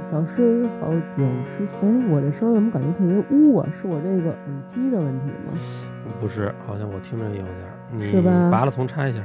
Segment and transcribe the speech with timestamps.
[0.00, 3.68] 小时候九十岁，我这声儿怎么感觉特别污啊？
[3.72, 5.52] 是我这个耳机的问题吗？
[6.20, 7.74] 不是，好像我听着有点儿。
[7.90, 9.20] 你是吧拔了重插一下，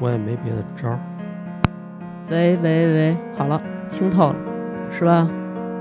[0.00, 0.98] 我也没别的招儿。
[2.30, 4.36] 喂喂喂，好了，清透了，
[4.90, 5.28] 是吧？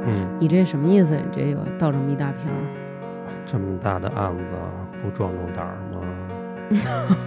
[0.07, 1.15] 嗯，你这什么意思？
[1.15, 2.57] 你这个倒这么一大瓶儿，
[3.45, 4.43] 这么大的案子
[5.01, 6.01] 不壮壮胆儿吗？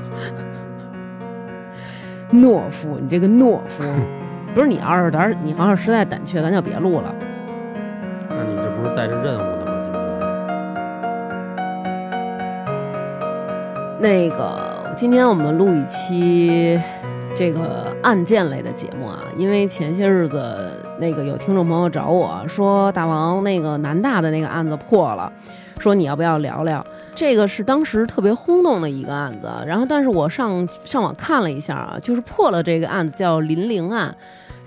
[2.33, 3.85] 懦夫，你这个懦夫，
[4.55, 7.13] 不是你要是胆，你要是实在胆怯，咱就别录了。
[8.29, 9.73] 那你这不是带着任务呢吗？
[9.83, 9.91] 今
[14.01, 16.81] 天那个，今天我们录一期
[17.35, 25.33] 这个案件类的节目啊，因为前些日子那个有听众朋友找我说，大王那个南大的那个案子破了，
[25.81, 26.87] 说你要不要聊聊？
[27.17, 34.15] 这个是当时特别轰动的一个案子，然后但是我上上网看了一下啊，就是破了这个案子叫林玲案，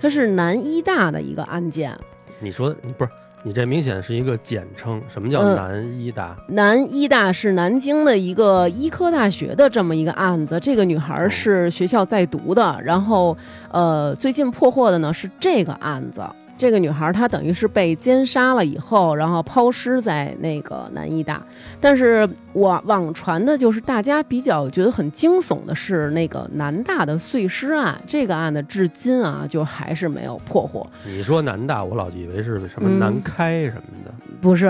[0.00, 1.96] 它是南医大的一个案件。
[2.40, 3.10] 你说你不是
[3.42, 6.36] 你这明显是一个简称，什么叫嗯南医大？
[6.48, 13.36] 南医大是南京的一个医科大学的这么一个案子，这个女孩是学校在读的，然后
[13.70, 16.20] 呃，最近破获的呢是这个案子。
[16.58, 21.40] 这个女孩她等于是被奸杀了以后，然后抛尸在那个南医大。
[21.80, 30.86] 但是网网传的就是大家比较觉得很惊悚的是那个南大的碎尸案，这个案子至今啊就还是没有破获。
[31.06, 34.12] 你说南大，我老以为是什么嗯南开什么的。
[34.40, 34.66] 不是，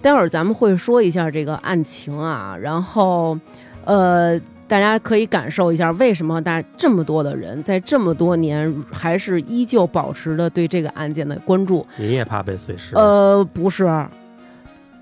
[0.00, 3.38] 待会儿咱们会说一下这个案情啊，然后，
[3.84, 11.84] 呃，大家可以感受一下为什么大这么多的人在这么多年还是依旧保持着对这个案件的关注。
[11.96, 12.94] 你也怕被碎尸？
[12.94, 13.90] 呃，不是。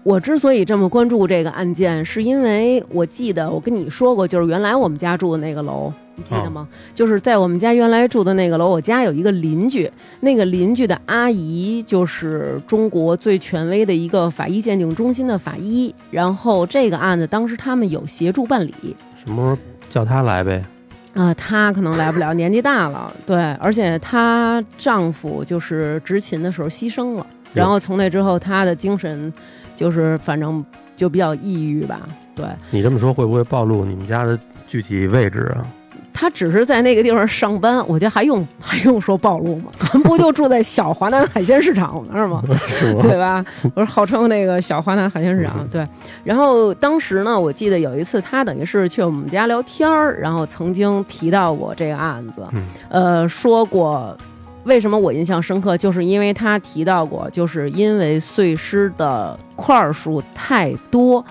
[0.05, 6.67] 我之所以这么关注这个案件，是因为我记得我跟你说过，就是原来我们家住的那个楼，你记得吗？
[6.95, 15.95] 就是在我们家原来住的那个楼，我家有一个邻居，那个邻居的阿姨就是中国最权威的一个法医鉴定中心的法医。
[16.11, 19.59] 然后这个案子当时他们有协助办理，什么时候
[19.89, 20.65] 叫她来呗？
[21.15, 29.33] 啊、她可能来不了，年纪大了， 对，而且她丈夫就是执勤的时候牺牲了，然后从那之后，她的精神
[29.75, 30.65] 就是反正
[30.95, 32.01] 就比较抑郁吧，
[32.34, 35.67] 对，你这么说会不会暴露你们家的具体位置啊？
[36.21, 39.71] 她只是在那个地方上班，我觉得还用 还用说暴露吗？
[39.79, 42.43] 咱 不就住在小华南海鲜市场那儿吗？
[42.67, 43.03] 是吗？
[43.03, 43.45] 对吧？
[43.77, 45.87] 我说号称那个小华南海鲜市场，对。
[46.25, 54.17] 然后当时呢，我记得有一次，他等于是去我们家聊天儿，然后曾经提到过这个案子，嗯呃，说过。
[54.65, 55.78] 为什么我印象深刻？
[55.78, 61.25] 就是因为他提到过，就是因为碎尸的块儿数太多，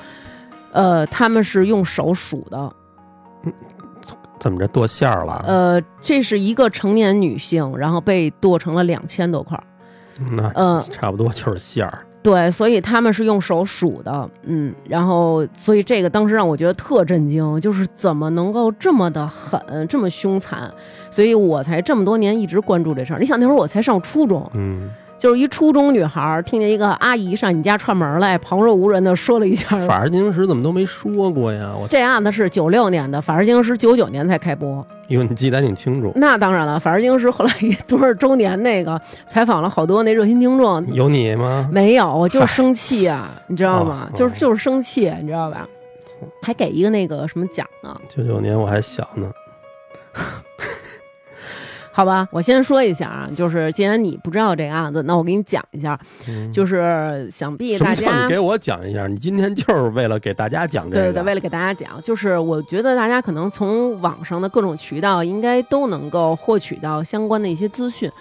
[0.72, 2.72] 呃，他们是用手数的，
[4.40, 5.44] 怎么着剁馅儿了？
[5.48, 9.64] 呃，这是一个成年女性，然后被剁成了两千多块儿，
[10.32, 12.00] 那嗯、差不多就是馅儿。
[12.24, 20.70] 对，所以他们是用手数的，嗯，然后所以这个当时让我觉得特震惊，就是怎么能够这么的狠，这么凶残，
[21.10, 23.20] 所以我才这么多年一直关注这事儿。
[23.20, 29.76] 你想那会儿我才上初中，嗯，就是一初中女孩儿，听见一个阿姨上你家串门来，旁若无人的说了一下。
[29.88, 31.74] 法制进行时怎么都没说过呀？
[31.76, 34.86] 我，这案子是九六年的，《法制进行时》九九年才开播。
[35.08, 36.12] 因为你记得还挺清楚。
[36.16, 41.68] 那当然了，《法制进行时》后来一多少周年那个采访了好多那热心听众，有你吗？
[41.72, 44.10] 没有，我就是生气啊，你知道吗？
[44.12, 45.68] 哦就是就是生气，你知道吧？
[46.42, 47.96] 还给一个那个什么奖呢？
[48.08, 49.32] 九九年我还小呢。
[51.98, 59.08] 好吧，我先说一下啊，就是既然你不知道这个案子，那我给你讲一下，嗯就是想必大家你给我讲一下？
[59.08, 60.96] 你今天就是为了给大家讲这个。
[60.96, 68.12] 对对对，为了给大家讲，就是我觉得大家可能从网上的各种渠道应该都能够获取到相关的一些资讯，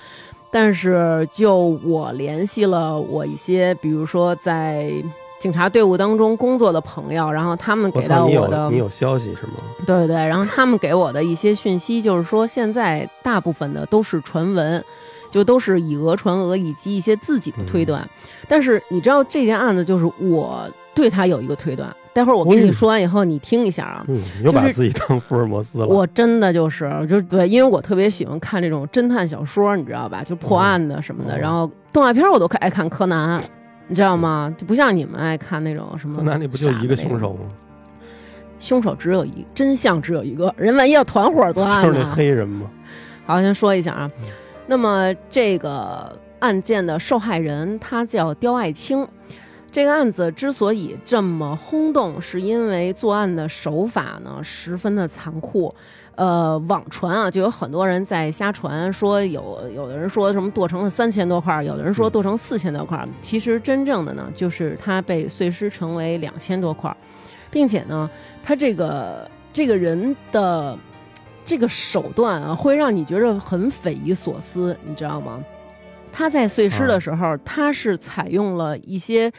[0.51, 4.91] 但是就我联系了我一些，比如说在
[5.39, 9.55] 警察队伍当中工作的朋友，然后他们给到我的有你有消息是吗？
[9.87, 14.83] 对对对，然后他们给我的一些讯息就是说，现在大部分的都是传闻，
[15.31, 18.09] 就都是以讹传讹，以及一些自己的推断。
[18.49, 24.05] 但是你知道这件案子，就是我对他有一个推断，待会儿我跟你哦说完以后，你听一下啊。
[24.09, 25.87] 嗯，你又把就是自己当福尔摩斯了。
[25.87, 30.25] 我真的就是，就对，因为我特别喜欢看这种侦探小说，你知道吧？
[30.25, 31.35] 就破案的什么的。
[31.35, 33.41] 哦然后动画片我都爱看柯南，
[33.89, 34.55] 你知道吗？
[34.59, 36.17] 就不像你们爱看那种什么。
[36.17, 37.35] 柯南里不就一个凶手？
[37.35, 37.41] 吗？
[38.59, 42.15] 凶手只有一，真相只有一个人，万一要团伙作案就是那？
[42.15, 42.71] 黑人嘛。
[43.27, 44.29] 好，先说一下啊嗯，
[44.67, 49.07] 那么这个案件的受害人他叫刁爱青，
[49.71, 55.75] 这个案子之所以这么轰动，是因为作案的手法呢十分的残酷。
[56.17, 63.07] 呃，网传啊，就有很多人在瞎传，说有有的人说什么剁成了三千多块，有的人说剁成四千多块。
[63.21, 66.95] 其实真正的呢，就是他被碎尸成为两千多块，
[67.51, 68.11] 并且呢，
[68.43, 70.77] 他这个这个人的
[71.45, 75.45] 这个手段啊，会让你觉得很匪夷所思，你知道吗？
[76.13, 79.31] 他在碎尸的时候，他是采用了一些。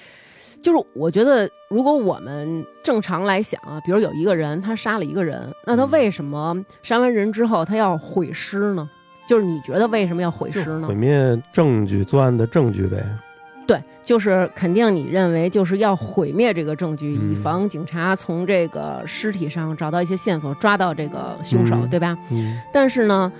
[0.61, 8.89] 就是我觉得，如果我们正常来想啊，比如有一个人他杀了一个人，那他为什么杀完人之后他要毁尸呢？
[9.27, 10.87] 就是你觉得为什么要毁尸呢？
[10.87, 13.05] 毁灭证据，作案的证据呗。
[13.65, 22.17] 对，就是肯定你认为就是要毁灭这个证据，以防警察从这个尸体上找到一些线索，抓到这个凶手，对吧？
[22.31, 22.59] 嗯。
[22.73, 23.31] 但是呢，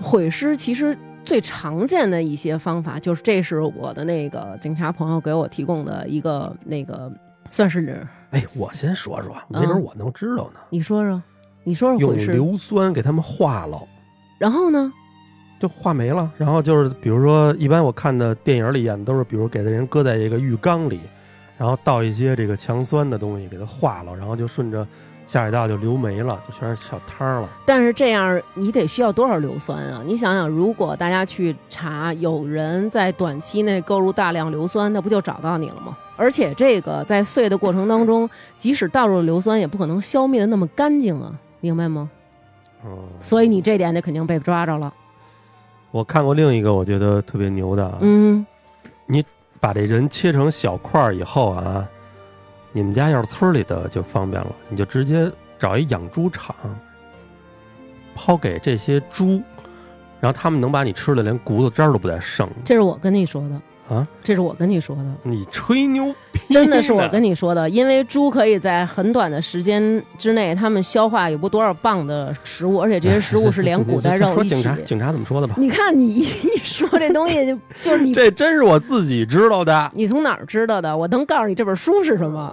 [0.00, 0.96] 毁尸其实。
[1.26, 7.12] 最常见的一些方法，就是这是我的那个警察朋友给我提供的一个那个，
[7.50, 10.60] 算是哎，我先说说，没准我能知道呢。
[10.70, 11.20] 你说说，
[11.64, 13.78] 你说说，用硫酸给他们化了，
[14.38, 14.92] 然后呢，
[15.60, 16.30] 就化没了。
[16.38, 21.00] 然后就是，比如说，一般我看的电影里演的都是，比如给的人搁在一个浴缸里，
[21.58, 24.86] 然后倒一些这个强酸的东西给它化了，然后就顺着。
[25.26, 27.48] 下水道就流没了，就全是小摊儿了。
[27.64, 30.00] 但是这样你得需要多少硫酸啊？
[30.04, 35.96] 你想想，如果大家去查，有人在短期内购入大量硫酸，那不就找到你了吗？
[36.16, 42.08] 而且这个在碎的过程当中，即使倒入了硫酸，也不可能消灭的那么干净啊，明白吗？
[42.84, 43.04] 哦。
[43.20, 44.94] 所以你这点就肯定被抓着了。
[45.90, 47.98] 我看过另一个，我觉得特别牛的。
[48.00, 48.46] 嗯。
[49.06, 49.24] 你
[49.60, 51.86] 把这人切成小块儿以后啊。
[52.76, 56.54] 你们家要是村里的就方便了，你就直接找一养猪场，
[58.14, 59.42] 抛给这些猪，
[60.20, 62.46] 然后他们能把你吃的连骨头渣都不带剩。
[62.66, 63.58] 这是我跟你说的。
[63.88, 74.56] 啊，这是我跟你说的，你吹牛逼，真的是我跟你说的，因为猪可以在很短的时间之内，他们消化有不多少磅的食物，而且这些食物是连骨带肉一起。
[74.60, 75.54] 警察，警察怎么说的吧？
[75.56, 76.24] 你看你一
[76.64, 79.90] 说这东西，就就是你这真是我自己知道的。
[79.94, 80.94] 你从哪儿知道的？
[80.94, 82.52] 我能告诉你这本书是什么？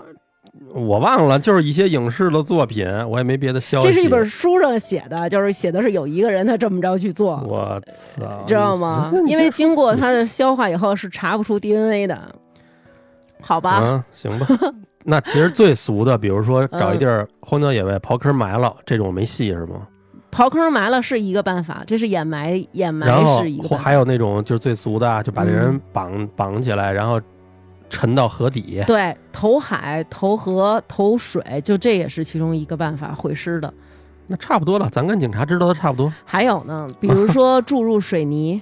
[0.74, 3.88] 我忘了，就是一些影视的作品，我也没别的消息。
[3.88, 7.36] 这是一本书上写的，就是写的是有一个人他这么着去做。
[7.48, 9.12] 我操，知道吗？
[9.28, 12.20] 因为经过他的消化以后是查不出 DNA 的，
[13.40, 13.82] 好吧？
[13.84, 14.48] 嗯，行吧。
[15.06, 19.88] 那其实最俗的，比如说找一地儿荒郊野外刨坑埋了，这种没戏是吗？
[20.32, 23.78] 刨坑埋了是一个办法，这是掩埋，掩埋是一个。
[23.78, 27.22] 还有那种就是最俗的，就把这人绑绑起来，然后。
[27.94, 33.72] 沉到河底，对，投海、投河、投水，就这也是其中一个办法毁尸的。
[34.26, 36.12] 那差不多了，咱跟警察知道的差不多。
[36.26, 38.60] 还有呢，比如说注入水泥，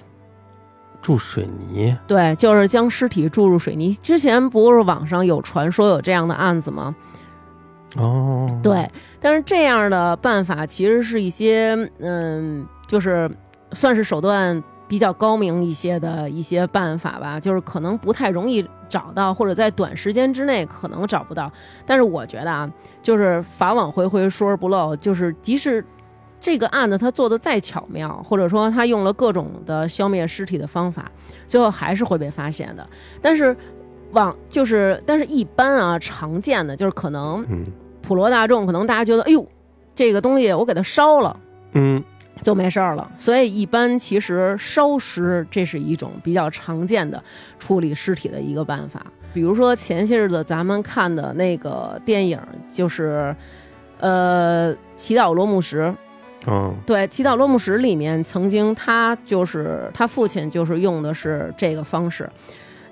[1.00, 3.94] 注水泥，对，就是将尸体注入水泥。
[3.94, 6.94] 之前不是网上有传说有这样的案子吗？
[7.96, 8.86] 哦，对，
[9.18, 13.30] 但是这样的办法其实是一些，嗯，就是
[13.72, 14.62] 算是手段。
[14.88, 18.62] 比较高明一些的一些办法吧，就是可能不太容易
[18.92, 21.50] 找到，或者在短时间之内可能找不到。
[21.86, 22.70] 但是我觉得啊，
[23.02, 24.94] 就是法网恢恢，疏而不漏。
[24.96, 25.82] 就是即使
[26.38, 31.10] 这个案子他做的再巧妙，或者说他用了各种的消灭尸体的方法，
[31.48, 32.86] 最后还是会被发现的。
[33.22, 33.56] 但是
[34.10, 37.42] 往就是，但是一般啊，常见的就是可能
[38.02, 39.46] 普罗大众可能大家觉得，哎呦，
[39.94, 41.34] 这个东西我给它烧了，
[41.72, 42.04] 嗯。
[42.42, 47.22] 就没事儿了，所以一般其实烧尸这是一种比较常见的
[47.58, 49.06] 处理尸体的一个办法。
[49.32, 53.34] 比如说前些日子咱们看的那个电影，就是
[53.98, 55.88] 呃《祈祷罗姆什》。
[56.48, 62.28] 嗯，对，《祈祷罗姆什》里面曾经他就是他父亲就是用的是这个方式，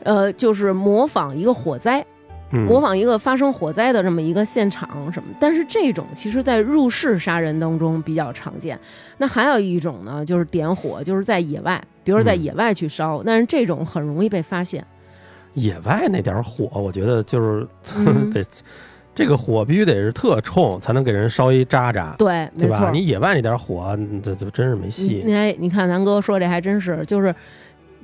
[0.04, 2.06] 呃，就是模仿一个火灾。
[2.50, 8.78] 模仿一个发生火灾的这么一个现场什么，但是这种其实在入室杀人当中比较常见。
[9.18, 14.84] 那还有一种呢，就是点火，就是在野外，比如在野外去烧，但是这种很容易被发现。
[15.54, 17.66] 野外那点火，我觉得就是
[18.34, 18.44] 得
[19.14, 22.14] 这个火必须得是特冲，才能给人烧一渣渣。
[22.18, 22.90] 对，对吧？
[22.92, 25.24] 你野外那点火，这这真是没戏。
[25.32, 27.32] 哎，你看南哥说这还真是，就是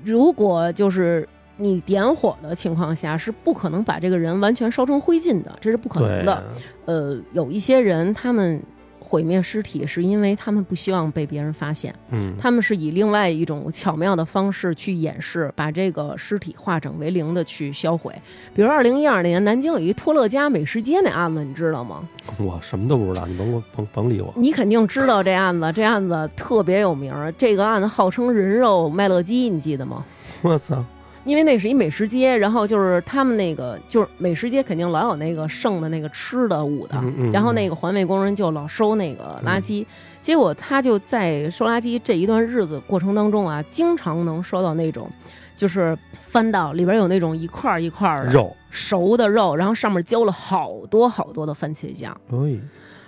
[0.05, 1.29] 如果就是。
[1.57, 6.45] 你点火的情况下是不可能把这个人完全烧成灰烬的，这是不可能的。
[6.85, 8.63] 呃，有一些人他们
[8.99, 18.13] 毁灭尸体是因为他们不希望被别人发现，嗯，他们是以另外一种巧妙的方式去掩饰，把这个尸体化整为零的去销毁。
[18.53, 22.09] 比如二零一二年南京有一托乐家美食街那案子，你知道吗？
[22.39, 24.35] 我什么都不知道，你甭甭甭理我。
[24.37, 27.15] 你肯定知道这案子，这案子特别有名。
[27.39, 30.05] 这个案子号称人肉麦乐鸡，你记得吗？
[30.43, 30.85] 我操！
[31.26, 37.02] 因为那是一美食街，然后就是他们那个就是美食街肯定老有那个剩的那个吃的捂的，
[37.33, 39.85] 然后那个环卫工人就老收那个垃圾，
[40.23, 45.11] 结果他就在收垃圾这一段日子过程当中啊，经常能收到那种
[45.56, 52.16] 就是翻到里边有那种一块一块的肉，熟的肉，然后上面浇了好多好多的番茄酱。
[52.30, 52.37] 哎，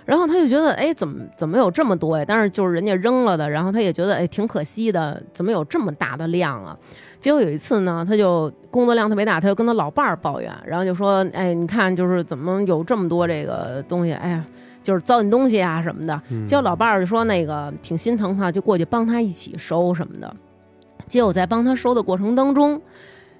[0.09, 2.25] 然后他就觉得，哎，怎么怎么有这么多呀？
[2.27, 6.75] 但是就是人家扔了的，然后他也觉得，哎，挺可惜的，怎么有这么大的量啊？
[7.19, 14.13] 结果有一次呢，他就工作量特别大，他就跟他老伴儿抱怨，然后就说，哎，你看，就是怎么有这么多这个东西？
[14.13, 14.43] 哎呀，
[14.81, 16.19] 就是糟践东西啊什么的。
[16.31, 20.35] 嗯结果老伴儿就说那个挺心疼他，就过去帮他一起收什么的。
[21.05, 22.81] 结果在帮他收的过程当中，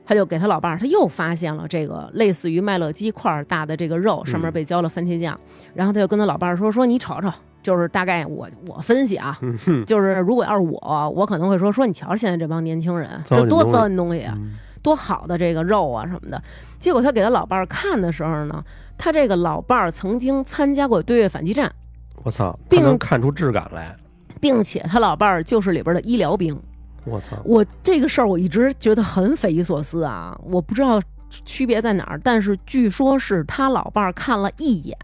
[0.10, 5.40] 他就给他老伴儿，他又发现了这个类似于麦乐鸡块儿大的这个肉，上面被浇了番茄酱。
[5.76, 16.42] 然后他就跟他老伴儿说：“说你瞅瞅，就是大概我我分析啊， 嗯，就是如果要是我，我可能会说说你瞧瞧现在这帮年轻人，这多糟践东西啊，嗯多好的这个肉啊什么的。
[16.80, 18.64] 结果他给他老伴儿看的时候呢，
[18.98, 21.72] 他这个老伴儿曾经参加过对越反击战，
[22.24, 23.96] 我操，他并能看出质感来，
[24.42, 26.60] 并且他老伴儿就是里边的医疗兵。
[27.06, 34.98] 我操，我这个事儿我一直觉得很匪夷所思啊，我不知道区别在哪儿，但是据说是他老伴儿看了一眼，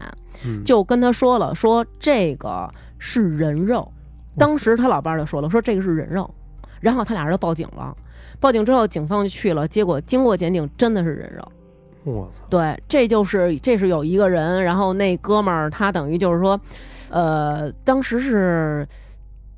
[0.44, 3.90] 嗯就跟他说了，说这个是人肉。
[4.38, 6.28] 当时他老伴儿就说了，说这个是人肉，
[6.80, 7.96] 然后他俩人就报警了。
[8.38, 11.52] 报警之后，警方就去了，结果经过鉴定，真的是人肉。
[12.04, 16.60] 我操，对，这就是这是有一个人，然后那哥们儿他等于就是说，
[17.08, 18.86] 呃，当时是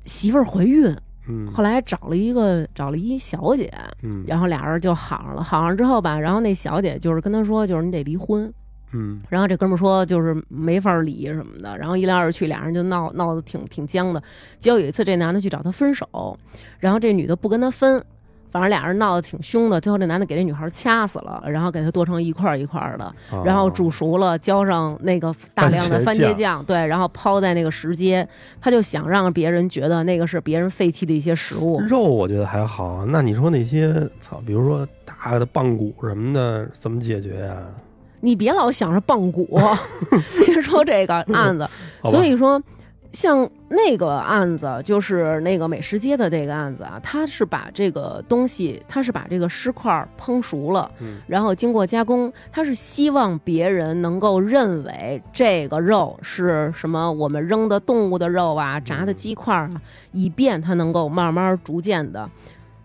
[0.05, 0.95] 媳妇儿怀孕，
[1.29, 3.71] 嗯，后来找了一个找了一小姐，
[4.01, 5.43] 嗯，然后俩人就好上了。
[5.43, 8.51] 好上之后吧，然后那小姐就是跟他说，就是你得离婚。
[8.91, 14.21] 嗯，然后这哥们儿说就是没法离什么的，然后一来二去俩人就闹闹得挺挺僵的。
[14.57, 16.35] 结果有一次这男的去找她分手，
[16.79, 18.03] 然后这女的不跟他分，
[18.51, 19.79] 反正俩人闹得挺凶的。
[19.79, 28.27] 最后这男的给这女孩掐死了，然后给她剁成一块儿一块儿的，啊然后煮熟了，浇上那个大量的番番茄酱对，然后抛在那个石阶，
[28.59, 31.79] 他就想让别人觉得那个是别人废弃的一些食物。
[31.81, 37.55] 肉我觉得还好，那你说那些操，比如说大的棒骨什么的，怎么解决呀？
[38.21, 39.57] 你别老想着棒骨，
[40.35, 41.65] 先说这个案子。
[42.03, 42.61] 所以说，
[43.11, 62.29] 像那个案子，就是那个美食街的这个案子啊，他是把这个东西，他是把这个尸块烹熟了，嗯然后经过加工，他是希望别人能够认为这个肉是什么我们扔的动物的肉啊，炸的鸡块啊，以便他能够慢慢逐渐的。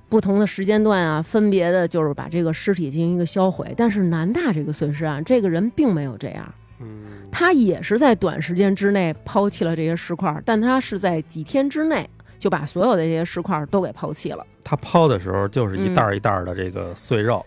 [0.08, 3.74] 不同的时间段啊，分别的就是把这个尸体进行一个销毁。
[3.76, 14.44] 但是南大这个碎尸案，这个人并没有这样，嗯，他也是在短时间之内抛弃了这些尸块，但他是在几天之内就把所有的这些尸块都给抛弃了。
[14.62, 17.44] 他抛的时候就是一嗯袋儿一袋儿的这个碎肉，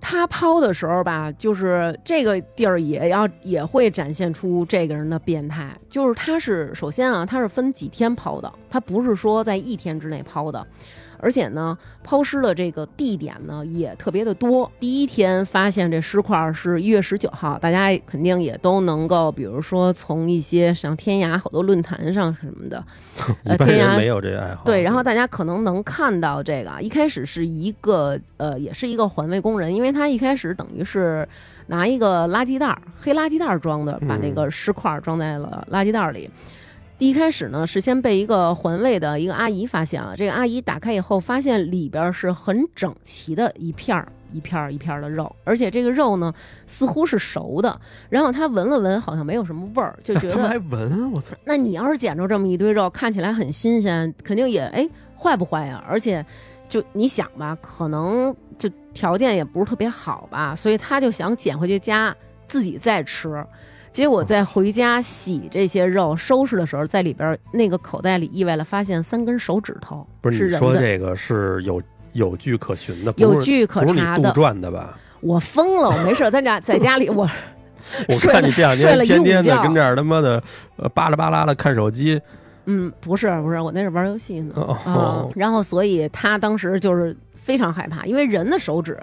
[0.00, 10.66] 他抛的时候吧，就是这个地儿也要也会展现出这个人的变态，就是他是首先啊，他是分几天抛的，他不是说在一天之内抛的。
[11.20, 14.70] 而且呢，抛尸的这个地点呢也特别的多。
[14.80, 22.84] 第一天发现这尸块是一月十九号，大家肯定也都能够，比如说从一些像天涯好多论坛上什么的，
[23.44, 24.62] 呃天涯没有这个爱好。
[24.64, 31.26] 对，然后大家可能能看到这个啊，一开始是一个呃，也是一个环卫工人，因为他一开始等于是
[31.66, 36.30] 拿一个垃圾袋儿，黑垃圾袋儿装的，把那个尸块儿装在了垃圾袋儿里。
[36.98, 40.16] 第一开始呢，是先被一个环卫的一个阿姨发现了。
[40.16, 46.34] 这个阿姨打开以后，发现里边是很整齐的一片儿一片儿一片儿的肉，而且这个肉呢
[46.66, 47.80] 似乎是熟的。
[48.08, 51.36] 然后她闻了闻，好像没有什么味儿，就觉得 他们还闻，我操！
[51.44, 54.84] 那你要是捡着这么一堆肉，看起来很新鲜，肯定也哎
[55.16, 55.80] 坏不坏呀？
[55.88, 56.26] 而且
[56.68, 62.12] 就你想吧，可能就条件也不是特别好吧，所以她就想捡回去家
[62.48, 63.46] 自己再吃。
[63.92, 74.32] 结果在回家洗这些肉、收拾的时候，在里边那个口袋里意外的发现三根手指头，不是你，说这个是有有据可循的，有据可查的。
[74.32, 74.98] 撰的吧？
[75.20, 77.28] 我疯了，我没事儿在家 在家里我
[78.08, 80.42] 我看你这两天天天的跟这儿他妈的
[80.76, 82.20] 呃巴拉巴拉的看手机，
[82.66, 84.54] 嗯，不是不是，我那是玩游戏呢。
[84.56, 88.96] 啊、哦然后所以他当时就是非常害怕，因为人的手指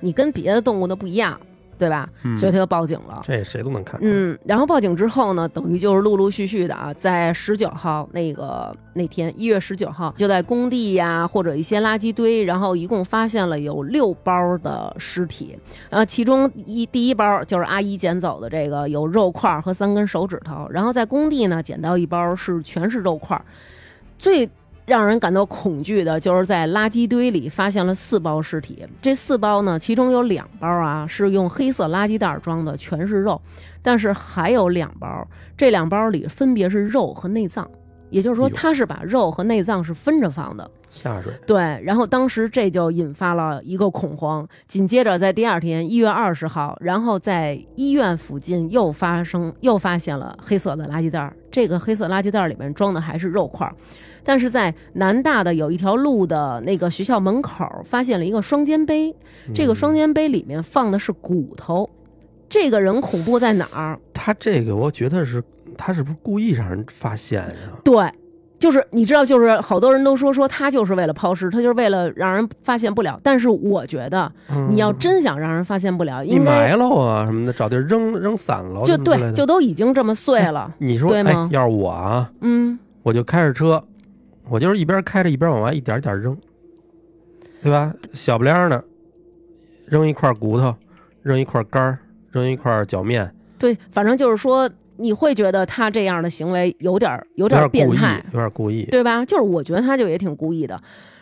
[0.00, 1.40] 你跟别的动物的不一样，
[1.78, 2.08] 对吧？
[2.22, 3.20] 嗯所以他就报警了。
[3.24, 3.98] 这谁都能看。
[4.02, 15.58] 嗯，然后报警之后呢，等于就是陆陆续续的啊，在十九号那个那天，一月十九号，就在工地呀、或者一些垃圾堆，然后一共发现了有六包的尸体，
[15.90, 23.40] 呃，其中一第一包就是阿姨捡走的这个有肉块和三根手指头，然后在工地呢捡到一包是全是肉块，
[24.18, 24.48] 最
[24.84, 28.86] 让人感到恐惧的，就是在垃圾堆里发现了四包尸体。
[29.00, 33.40] 这四包呢，其中有两包啊是用黑色垃圾袋装的，全是肉，
[33.80, 37.68] 但是还有两包，这两包里分别是肉和内脏，
[38.10, 40.68] 也就是说，他是把肉和内脏是分着放的。
[40.90, 44.46] 下水，对，然后当时这就引发了一个恐慌。
[44.66, 53.74] 紧接着在第二天一月二十号，然后在医院附近又发生又发现了黑色的垃圾袋儿，这个黑色垃圾袋儿里面装的还是肉块儿。
[54.24, 59.14] 但是在南大的有一条路的那个学校门口发现了一个双肩背，
[59.54, 61.88] 这个双肩背里面放的是骨头。
[62.48, 63.98] 这个人恐怖在哪儿？
[64.12, 65.42] 他这个我觉得是
[65.76, 67.80] 他是不是故意让人发现呀？
[67.82, 68.06] 对，
[68.58, 73.18] 就是你知道，就是好多人都说说他就是为了抛尸，他就是为了让人发现不了。
[73.22, 74.30] 但是我觉得，
[74.68, 80.72] 你要真想让人发现不了，你应该埋了啊什么的，找地儿扔扔散了，就对，就都已经这么碎了。
[80.76, 83.82] 你说，对吗，哎要是我啊，嗯，我就开着车，
[84.52, 86.36] 我就是一边开着一边往外一点一点扔，
[87.62, 87.94] 对吧？
[88.12, 88.84] 小不亮的，
[89.86, 90.74] 扔一块骨头，
[91.22, 91.98] 扔一块肝儿，
[92.30, 94.68] 扔一块脚面，对，反正就是说，
[94.98, 98.84] 你会觉得他这样的行为有点有有点变态，，有点故意。
[98.90, 99.24] 对吧？
[99.24, 100.78] 就是我觉得他就也挺故意的。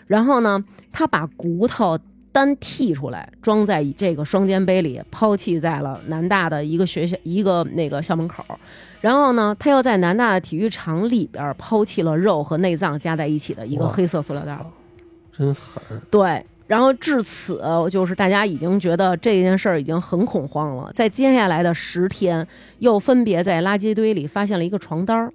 [0.08, 1.96] 然后呢，他把骨头
[2.32, 8.44] 单剔出来，装在这个双肩背里，抛弃在了南大的一个学校一个那个校门口。
[9.00, 14.64] 然后呢，他又在南大的体育场里边抛弃了肉和内脏加在一起的一个黑色塑料袋儿。
[15.32, 15.82] 真狠！
[16.10, 20.92] 对，然后至此就是大家已经觉得这件事儿已经很恐慌了。
[20.94, 22.46] 在接下来的十天，
[22.78, 25.32] 又分别在垃圾堆里发现了一个床单儿，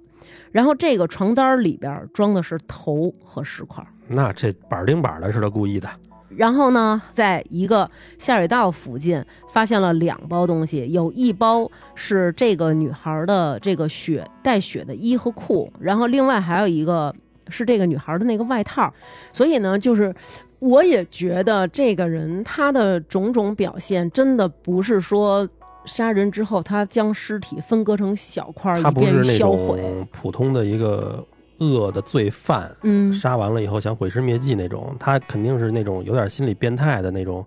[0.52, 3.88] 然后这个床单儿里边装的是头和石块儿。
[4.06, 5.88] 那这板儿钉板儿的是他故意的，
[6.28, 17.14] 然后呢，在一个下水道附近发现了两包东西，有一包是这个女孩的这个血带血的衣和裤，然后另外还有一个
[17.48, 18.92] 是这个女孩的那个外套。
[19.32, 20.14] 所以呢，就是
[20.58, 25.48] 我也觉得这个人他的种种表现真的不是说。
[25.88, 29.80] 杀人之后，他将尸体分割成小块儿，以便销毁。
[29.80, 31.24] 种普通的一个
[31.58, 37.44] 恶的罪犯，嗯，杀完了以后想毁尸灭迹那种，他肯定是那种有点心理变态的那种，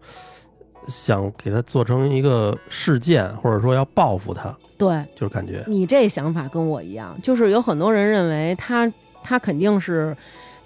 [0.87, 5.63] 想给他做成一个事件，或者说要报复他，对，就是感觉。
[5.67, 8.91] 你这想法跟我一样，就是有很多人认为他
[9.23, 10.15] 他肯定是，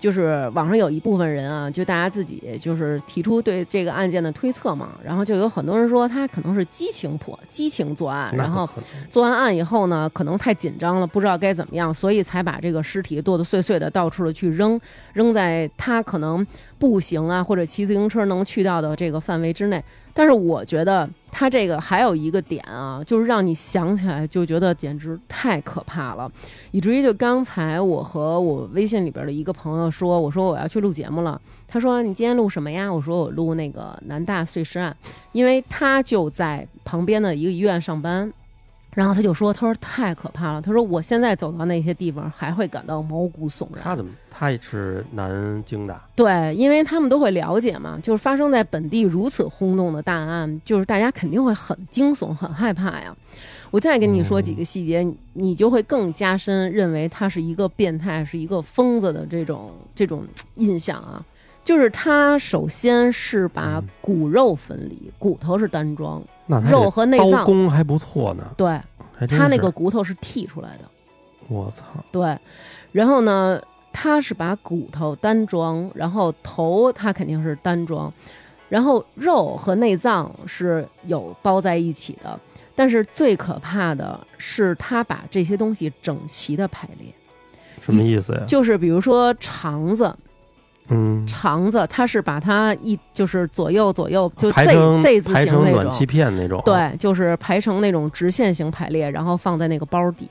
[0.04, 8.70] 就是网上有一部分人啊，就大家自己就是提出对这个案件的推测嘛，然后就有很多人说他可能是激情破激情作案，然后。
[9.10, 14.78] 做完案以后呢，可能太紧张了，不知道该怎么样，所以才把这个尸体剁得碎碎的，到处的去扔，
[15.14, 16.46] 扔在他可能
[16.78, 19.82] 步行啊或者骑自行车能去到的这个范围之内。
[20.14, 26.32] 但是我觉得他这个还有一个点啊，就是让你想起来就觉得简直太可怕了，
[26.72, 32.94] 以至于就刚才我和我微信里边的一个朋友说，我说我要去录节目了，他说你今天录什么呀？
[32.94, 34.96] 我说我录那个南大碎尸案，
[35.32, 38.32] 因为他就在旁边的一个医院上班。
[38.96, 40.62] 然后他就说：“他说太可怕了。
[40.62, 43.84] 他说我现在走到那些地方还会感到毛骨悚然。
[43.84, 44.12] 他怎么？
[44.36, 53.16] 他也是南京的，对，因为他们都会了解嘛，就是发生在本地如此轰动的大案，就是大家肯定会很惊悚、很害怕呀。
[53.70, 60.26] 我再跟你说几个细节，你你就会更加深认为他是一个变态、是一个疯子的这种这种
[60.56, 61.24] 印象啊。
[61.64, 68.80] 就是他首先是把嗯骨肉分离，骨头是单装，那肉和内脏工还不错呢，对
[69.28, 70.86] 他那个骨头是剔出来的。
[71.48, 72.38] 我操，对，
[72.92, 78.12] 然后呢，他是把骨头单装，然后头他肯定是单装，
[78.70, 82.40] 然后肉和内脏是有包在一起的。
[82.76, 87.14] 但是最可怕的是，他把这些东西整齐的排列，
[87.80, 88.44] 什么意思呀？
[88.48, 90.12] 就是比如说肠子，
[90.94, 100.28] 嗯，肠子它是把它一就是左右左右就 Z Z 字形暖气种，片那种，，对，就是排成那种直线型排列，然后放在那个包底。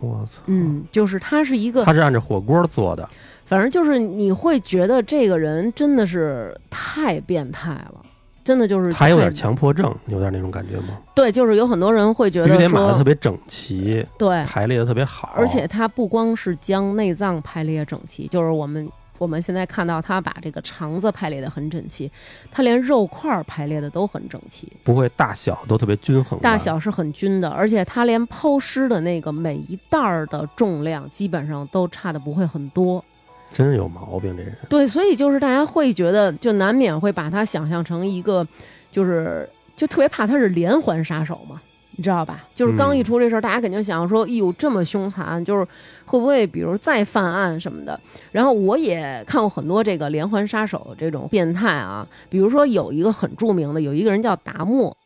[0.00, 3.08] 我操，嗯，就是它是一个它是按照火锅做的，
[3.44, 8.00] 反正就是你会觉得这个人真的是太变态了，
[8.42, 10.98] 真的就是太他有点强迫症，有点那种感觉吗？
[11.14, 18.90] 对，就是有很多人会觉得必须得码的特，别整齐，对，排列的特别好，而且它不光是将内脏排列整齐，就是我们
[19.22, 22.10] 我们现在看到他把这个肠子排列的很整齐，
[22.50, 33.04] 他连肉块儿排列的都很整齐，不会大小都特别均衡，大小是很均的，而且他连抛尸的那个每一袋儿的重量基本上都差的不会很多。
[33.52, 34.56] 真是有毛病，这人。
[34.68, 38.44] 对，所以就是大家会觉得，就难免会把他想象成一个，
[38.90, 41.62] 就是就特别怕他是连环杀手嘛。
[41.96, 42.44] 你知道吧？
[42.54, 45.64] 就是刚一出这事儿，大家肯定想说，哎呦，这么凶残，就是
[46.04, 47.98] 会不会比如再犯案什么的？
[48.30, 54.96] 然后我也看过很多这个连环杀手这种变态啊，比如说有一个很著名的，有一个人叫达莫。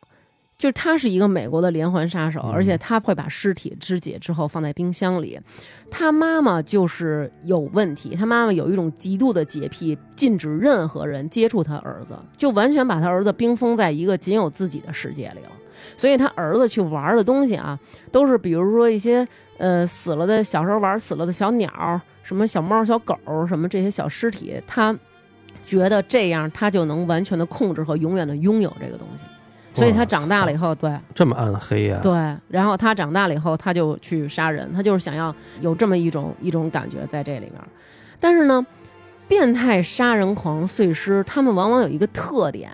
[0.57, 5.39] 就是他是一个美国的连环杀手，而且他会把尸体肢解之后放在冰箱里。
[5.91, 15.51] 他妈妈就是有问题，他妈妈有一种极度的洁癖，禁止任何人接触他儿子，就完全把他儿子冰封在一个仅有自己的世界里了。
[15.95, 17.77] 所以他儿子去玩的东西啊，
[18.11, 24.97] 都是比如说一些呃死了的小时候玩死了的小鸟，什么小猫、小狗什么这些小尸体，他
[25.63, 29.23] 觉得这样他就能完全的控制和永远的拥有这个东西。
[29.73, 31.99] 所以他长大了以后，对这么暗黑呀？
[32.01, 32.11] 对，
[32.47, 37.53] 然后他长大了以后，他就去杀人，他就是想要有这么一种一种感觉在这里面。
[38.19, 38.65] 但是呢，
[39.27, 42.71] 变态杀人狂碎尸，他们往往有一个特点，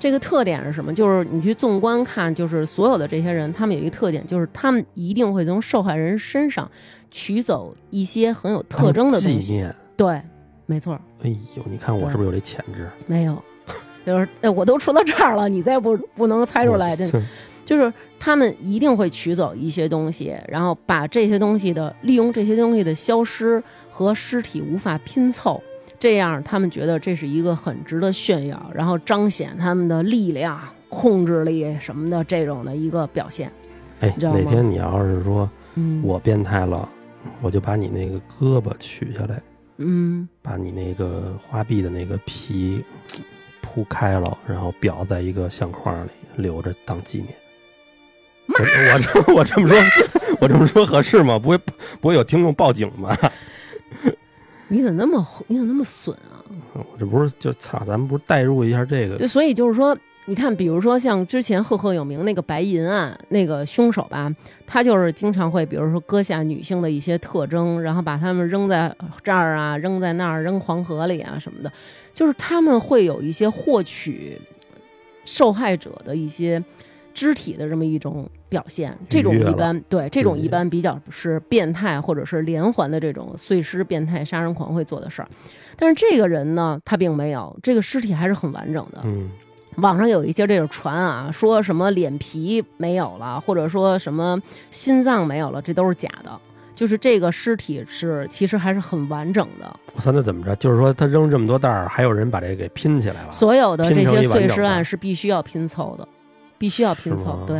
[0.00, 0.92] 这个特点是什么？
[0.92, 6.68] 就是你去纵观看，就是所有的这些人，他们有一个特点，就是他们一定会从受害人身上
[7.10, 9.64] 取走一些很有特征的东西。
[9.96, 10.20] 对，
[10.64, 10.98] 没错。
[11.22, 12.88] 哎呦，你看我是不是有这潜质？
[13.06, 13.40] 没有。
[14.06, 17.22] 就是哎，我都说到这儿了，你再不不能猜出来，真的，
[17.66, 25.62] 就是他们一定会取走一些东西，然后把这些东西的利用这些东西的消失和尸体无法拼凑，
[26.00, 30.58] 这样他们觉得这是一个很值得炫耀，然后彰显他们的力量、
[30.88, 33.52] 控制力什么的这种的一个表现。
[34.00, 36.88] 哎，哪天你要是说嗯，我变态了，
[37.40, 39.40] 我就把你那个胳膊取下来，
[39.76, 42.84] 嗯，把你那个花臂的那个皮。
[43.62, 47.32] 铺开了，然后裱在一个相框里，留着当纪念。
[48.48, 49.78] 我我这我这么说，
[50.40, 51.38] 我这么说合适吗？
[51.38, 51.56] 不会
[52.00, 53.16] 不会有听众报警吗？
[54.70, 56.40] 你怎么那么你怎么那么损啊？
[56.72, 59.16] 我这不是就操，咱们不是代入一下这个？
[59.16, 59.94] 对，所以就是说。
[60.26, 64.32] 你看，比如说像之前赫赫有名那个白银案，那个凶手吧，
[64.64, 71.72] 他就是经常会，比如说割下女性的一些特征，然后把他们扔在这儿啊，扔在那儿，扔黄河里啊什么的，
[72.14, 74.38] 就是他们会有一些获取
[75.24, 76.62] 受害者的一些
[77.20, 78.96] 肢体的这么一种表现。
[79.10, 85.28] 这种一般对这种一般比较是变态或者是连环的这种碎尸变态杀人狂会做的事儿。
[85.76, 89.02] 但是这个人呢，他并没有，这个尸体还是很完整的。
[89.04, 89.28] 嗯。
[89.76, 96.30] 网上有一些这种传啊，说什么脸皮没有了，或者说什么心脏没有了，这都是假的。
[96.74, 99.76] 就是这个尸体是其实还是很完整的。
[99.92, 100.56] 我操，那怎么着？
[100.56, 103.32] 就是说他扔这么多袋儿，还有人把这给拼起来了。
[103.32, 106.08] 所有的这些碎尸案是必须要拼凑的，
[106.60, 107.42] 必须要拼凑。
[107.46, 107.56] 对，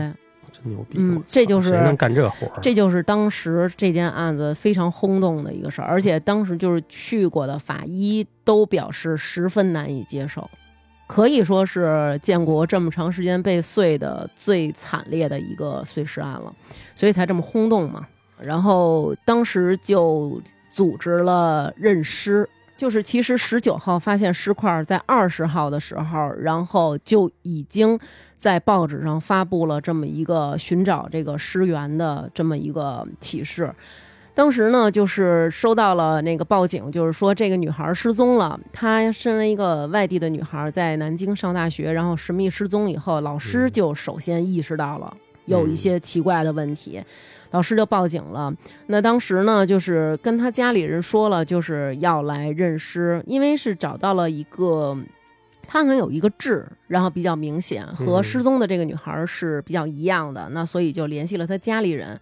[0.52, 0.98] 真牛逼！
[0.98, 2.60] 嗯，这就是谁能干这活儿？
[2.60, 10.48] 这就是当时这件案子非常轰动的一个事儿，而且当时就是去过的法医都表示十分难以接受。
[11.06, 16.54] 可以说是建国这么长时间被碎的最惨烈的一个碎尸案了，
[16.94, 18.06] 所以才这么轰动嘛。
[18.38, 20.40] 然后当时就
[20.72, 27.98] 组织了认尸，就是其实十九号发现尸块，在二十号的时候，然后就已经
[28.40, 33.72] 在报纸上发布了这么一个寻找这个尸源的这么一个启事。
[34.32, 38.58] 当时呢，就是收到了那个报警，就是说这个女孩失踪了。
[38.72, 47.02] 她身为一个外地的女孩，在南京上大学，然后神秘失踪以后，老师就首先意识到了有一些奇怪的问题，
[47.50, 48.50] 老师就报警了。
[48.86, 54.96] 那当时呢，就是跟他家里人说了，就是要来认尸，因为是找到了一个，
[55.72, 60.48] 他可能有一个痣，然后比较明显，和失踪的这个女孩是比较一样的。
[60.50, 62.18] 那所以就联系了他家里人。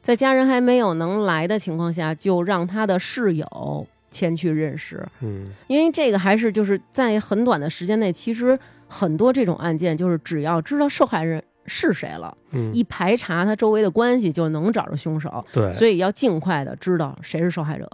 [0.00, 5.04] 在家人还没有能来的情况下，就让他的室友前去认识。
[5.20, 15.44] 嗯，因为这个还是就是在很短的时间内，其实很多这种案件就是只要知道受害人是谁了，嗯，一排查他周围的关系就能找着凶手。
[15.52, 17.88] 对，所以要尽快的知道谁是受害者。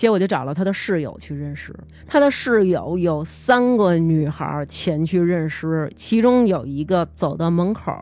[0.00, 1.74] 结果就找了他的室友去认尸，
[2.06, 7.92] 他的室友有三个女孩前去认尸，其中有一个走到门口。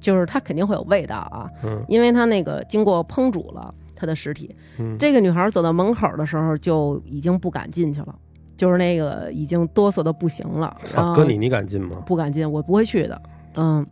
[0.00, 4.54] 就是它肯定会有味道啊，嗯，因为它那个经过烹煮了它的尸体。
[4.78, 8.14] 嗯，这个女孩走到门口的时候就已经不敢进去了，
[8.56, 10.74] 就是那个已经哆嗦的不行了。
[10.84, 12.02] 操，哥你你敢进吗？
[12.06, 13.22] 不敢进，我不会去的。
[13.56, 13.86] 嗯，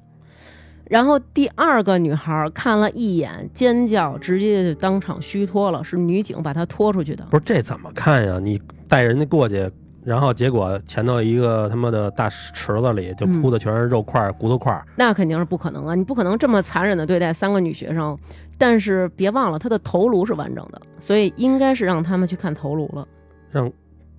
[0.88, 7.24] 然后第二个女孩看了一眼，尖叫，直接就当场虚脱了，是女警把她拖出去的。
[7.30, 8.38] 不是这怎么看呀？
[8.42, 9.70] 你带人家过去。
[10.04, 15.94] 然后结果前头一个他妈的大池子里就铺的全是肉块、骨头块，那肯定是不可能啊！
[15.94, 18.16] 你不可能这么残忍的对待三个女学生。
[18.56, 23.06] 但是别忘了，她的头颅是完整的，所以应该是让他们去看头颅了。
[23.50, 23.70] 让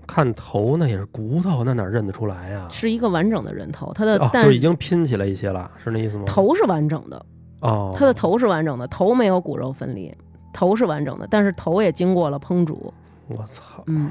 [0.09, 2.67] 看头那也是骨头，那哪认得出来呀？
[2.71, 6.23] 是一个完整的人头，它的就已经拼起来一些了，是那意思吗？
[6.25, 7.23] 头是完整的，
[7.61, 10.11] 哦，它的头是完整的，头没有骨肉分离，
[10.51, 12.91] 头是完整的，但是头也经过了烹煮。
[13.27, 14.09] 我操，嗯，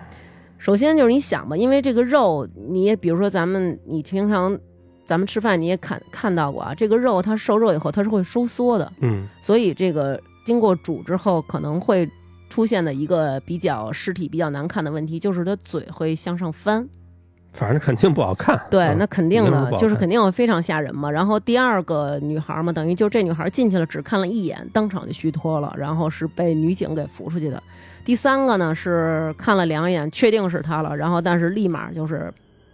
[0.56, 4.56] 首先就是你想吧，因为这个肉，你也比如说咱们你平常
[5.04, 12.08] 咱们吃饭你也看看到过啊，这个肉它受热以后它是会收缩的，嗯，所以这个经过煮之后可能会
[12.48, 16.88] 出现的一个比较尸体比较难看的问题，就是他嘴会向上翻。
[17.52, 18.60] 反正肯定不好看。
[18.70, 21.10] 对，嗯那肯定的，就是肯定非常吓人嘛。
[21.10, 27.60] 然后第二个女孩嘛，等于就这女孩进去了，只看了一眼，当场就虚脱了，然后是被女警给扶出去的。
[28.04, 32.32] 第三个呢是看了两眼，确定是她了，然后但是立马就是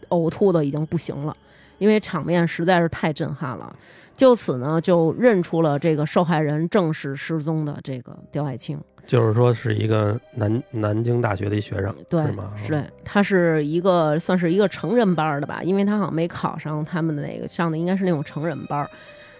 [0.08, 1.34] 呕吐的已经不行了，
[1.78, 3.74] 因为场面实在是太震撼了。
[4.16, 8.78] 就此呢，就认出了这个受害人正是失踪的这个刁爱青。
[9.06, 12.52] 就是说是一个南南京大学的一学生，对是吗？
[12.66, 18.90] 对，他是一个算是一个成人班儿的吧，因为他好像没考上他们的那个上的应该是那种成人班儿。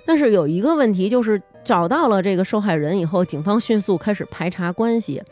[0.07, 5.23] 但是有一个问题就是找到了这个受害人以后，警方迅速开始排查关系，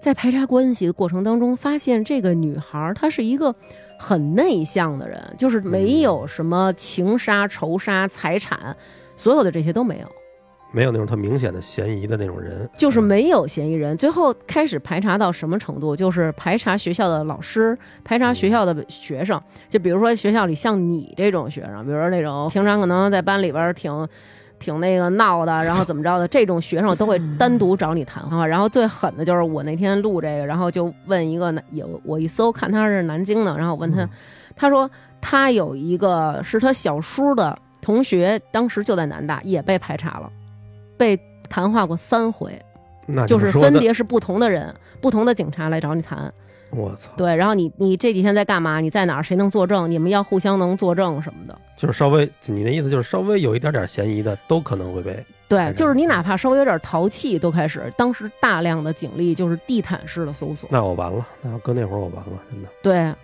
[0.00, 3.54] 在排查关系的过程当中，发现这个女孩儿她是一个
[3.96, 8.76] 很内向的人，就是没有什么情杀、仇杀、财产，
[9.16, 10.06] 所有的这些都没有。
[10.72, 13.96] 没有那种特明显的嫌疑的那种人，就是没有嫌疑人。
[13.96, 15.96] 最后开始排查到什么程度？
[15.96, 19.40] 就是排查学校的老师，排查学校的学生。
[19.68, 24.08] 就比如说学校里像你这种学生，比如说那种平常可能在班里边儿挺。
[24.60, 28.46] 挺那个闹的，然后怎么着的，这种学生都会 单独找你谈话。
[28.46, 34.10] 然后最狠的就是我那天录这个，然后就问一个南有我一搜看他是南京的，然后我问他，嗯
[34.54, 40.30] 他说他有一个是他小叔的同学，当时就在南大，也被排查了，
[41.00, 42.60] 被谈话过三回，
[43.06, 46.30] 那就是分，别是不同的人、不同的警察来找你谈。
[46.72, 48.80] 我操，对，然后你你这几天在干嘛？
[48.80, 49.22] 你在哪儿？
[49.22, 49.90] 谁能作证？
[49.90, 51.58] 你们要互相能作证什么的。
[51.76, 57.90] 就是稍微，你的意思就是稍微有一点点嫌疑的，都可能会被对，就是你哪怕稍微有点淘气，都开始。
[57.96, 60.68] 当时大量的警力就是地毯式的搜索。
[60.70, 62.68] 那我完了，那要搁那会儿我完了，真的。
[62.82, 63.14] 对，弄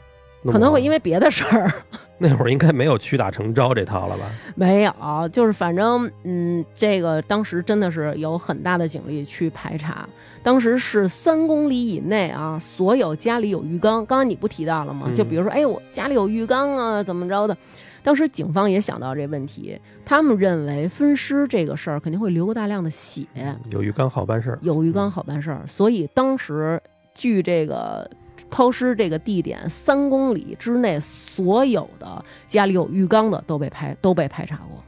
[0.44, 1.72] 可能会因为别的事儿
[2.18, 4.24] 那会儿应该没有屈打成招这套了吧？
[4.54, 4.92] 没有，
[5.32, 10.08] 就是反正嗯，这个当时真的是有很大的警力去排查。
[10.42, 14.06] 当时是三公里以内啊，所有家里有浴缸。
[14.06, 15.06] 刚刚你不提到了吗？
[15.08, 17.56] 嗯就比如说，哎，我家里有浴缸啊，怎么着的？
[18.02, 23.26] 当时警方也想到这问题，他们认为分尸这个事儿肯定会流大量的血，
[23.70, 26.80] 有浴缸好办事儿，有浴缸好办事儿，所以当时
[27.12, 28.08] 据这个
[28.50, 34.82] 抛尸这个地点三公里之内，所有的家里有浴缸的都被排都被排查过。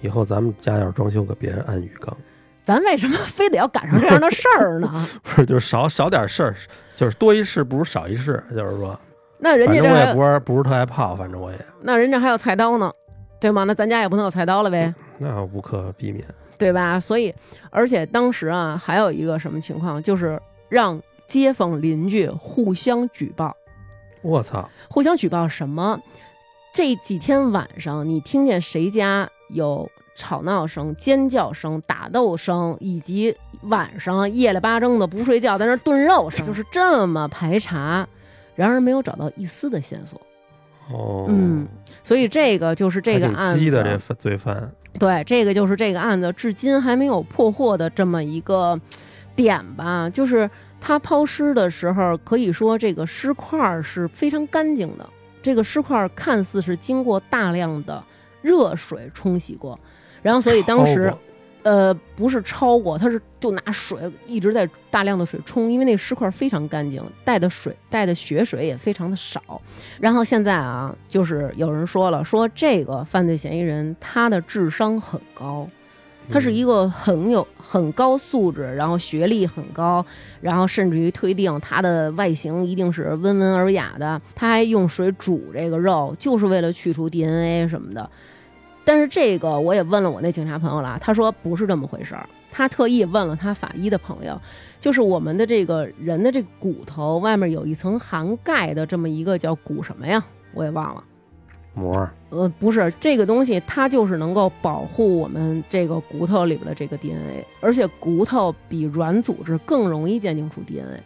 [0.00, 2.16] 以后咱们家要是装修，可别安浴缸，
[2.64, 5.08] 咱为什么非得要赶上这样的事儿呢？
[5.22, 6.54] 不是就是少少点事儿，
[6.94, 8.98] 就是多一事不如少一事，就是说，
[9.38, 12.92] 那人家这我也不是不是特爱泡，反正我也那人家还有菜刀呢，
[13.40, 13.64] 对吗？
[13.64, 16.24] 那咱家也不能有菜刀了呗，那无可避免。
[16.58, 17.00] 对吧？
[17.00, 17.34] 所以，
[17.70, 21.00] 而且当时啊，还有一个什么情况，就是让
[21.32, 23.56] 街坊邻居互相举报。
[24.20, 25.98] 我操，互相举报什么？
[26.74, 38.06] 这几天晚上，你听见谁家有吵闹声、尖叫声、打斗声，以及晚上夜里八睁的不睡觉在那炖肉声， 就是这么排查，
[38.54, 40.20] 然而没有找到一丝的线索。
[40.90, 41.66] 哦，嗯，
[42.04, 48.78] 所以这个就是这个案子，鸡的这犯罪犯，对，这个就是这个案子至今还没有破获的这么一个
[49.34, 50.50] 点吧，就是
[50.84, 55.08] 他抛尸的时候，可以说这个尸块儿是非常干净的，
[55.40, 58.02] 这个尸块儿看似是经过大量的
[58.42, 59.78] 热水冲洗过，
[60.20, 61.14] 然后所以当时
[61.62, 69.62] 呃不是焯过，他是就拿水一直在大量的水冲，因为那尸块非常干净，带的水带的血水也非常的少。
[70.00, 75.68] 然后现在啊，就是有人说了，说这个犯罪嫌疑人他的智商很高，
[76.30, 80.04] 他是一个很有很高素质，然后学历很高，
[80.40, 84.20] 然后甚至于推定他的外形一定是温文尔雅的。
[84.34, 88.08] 他还用水煮这个肉，就是为了去除 DNA 什么的。
[88.84, 92.28] 但是这个我也问了我那警察朋友了，他说不是这么回事儿。
[92.50, 94.40] 他特意问了他法医的朋友，
[94.80, 100.22] 就是我们的这个人的这个骨头外面有一层含钙的这么一个叫骨什么呀？
[100.52, 101.02] 我也忘了。
[101.74, 111.00] 膜呃，不是这个东西，它就是能够保护我们这个骨头里边的这个 DNA，而且骨头比软组织更容易鉴定出 DNA。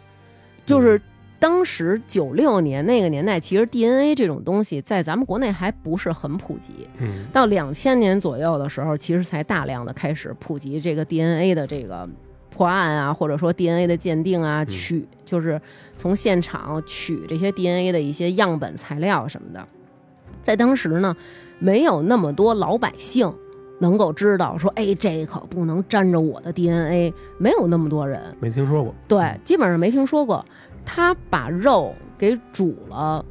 [0.65, 1.01] 就是
[1.39, 6.87] 当时九六年那个年代，其实 DNA 这种东西在咱们国内还不是很普及。
[6.97, 12.07] 嗯，到两千年左右的时候，其实才大量的开始普及这个 DNA 的这个
[12.49, 15.61] 破案啊，或者说 DNA 的鉴定啊，嗯取就是
[15.95, 19.65] 从现场取这些 DNA 的一些样本材料什么的。
[20.47, 21.13] 在当时呢，
[21.59, 23.29] 没有那么多老百姓
[23.79, 28.95] 能够知道说，哎，这可不能沾着我的 DNA，没有那么多人，没听说过。
[29.09, 30.43] 对，基本上没听说过。
[30.85, 33.25] 他把肉给煮了，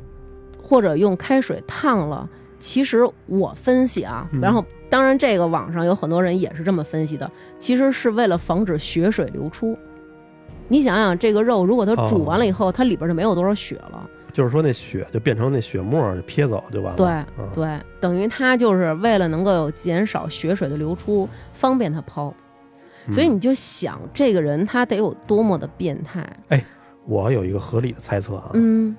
[0.63, 2.29] 或者用开水烫了。
[2.59, 9.75] 其实我分析啊，然后当然这个网上有很多人也是这么分析的，其实是为了防止血水流出。
[10.69, 14.07] 你想想，这个肉如果它煮完了以后，它里边就没有多少血了。
[14.37, 17.27] 就是说，那血就变成那血沫就撇走就完了。
[17.55, 22.35] 对对，等于他就是为了能够减少血水的流出，方便他抛。
[23.11, 26.29] 所以你就想，这个人他得有多么的变态？
[26.49, 26.63] 哎。
[27.09, 28.97] 我有一个合理的猜测啊，嗯，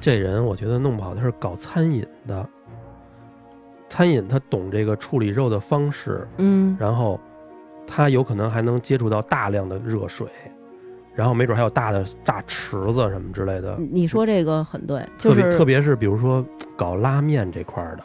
[0.00, 2.48] 这人我觉得弄不好他是搞餐饮的，
[3.88, 7.18] 餐饮他懂这个处理肉的方式，嗯，然后
[7.84, 10.28] 他有可能还能接触到大量的热水，
[11.16, 13.76] 然后没准还有大的大池子什么之类的。
[13.90, 16.44] 你说这个很对，就是特别是比如说
[16.76, 18.04] 搞拉面这块的，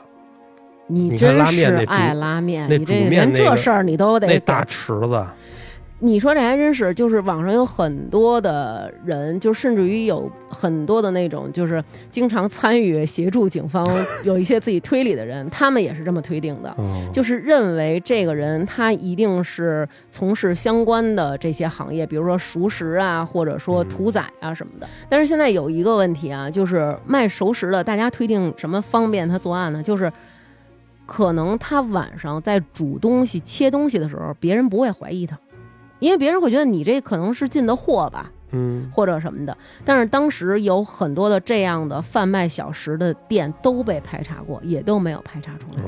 [0.87, 5.23] 你真是爱拉面，那你这连这事儿你都得那大池子。
[6.03, 13.87] 你说这还真是，就是网上有很多的人，就甚至于有很多的那种，就是经常参与协助警方
[14.25, 16.75] 有一些自己推理的人，他们也是这么推定的，
[17.13, 24.87] 就是认为这个人他一定是从事相关的这些行业，比如说熟食啊，或者说屠宰啊什么的。
[25.07, 29.83] 但是现在有一个问题啊，就是卖熟食的，大家推定什么方便他作案呢？
[29.83, 30.11] 就是
[31.05, 35.37] 可能他晚上在煮东西、切东西的时候，别人不会怀疑他。
[36.01, 39.55] 因为别人会觉得你这可能是进的货吧，嗯，或者什么的。
[39.85, 45.83] 但是当时有很多的这样的贩卖小食的店都被排查过，也都没有排查出来。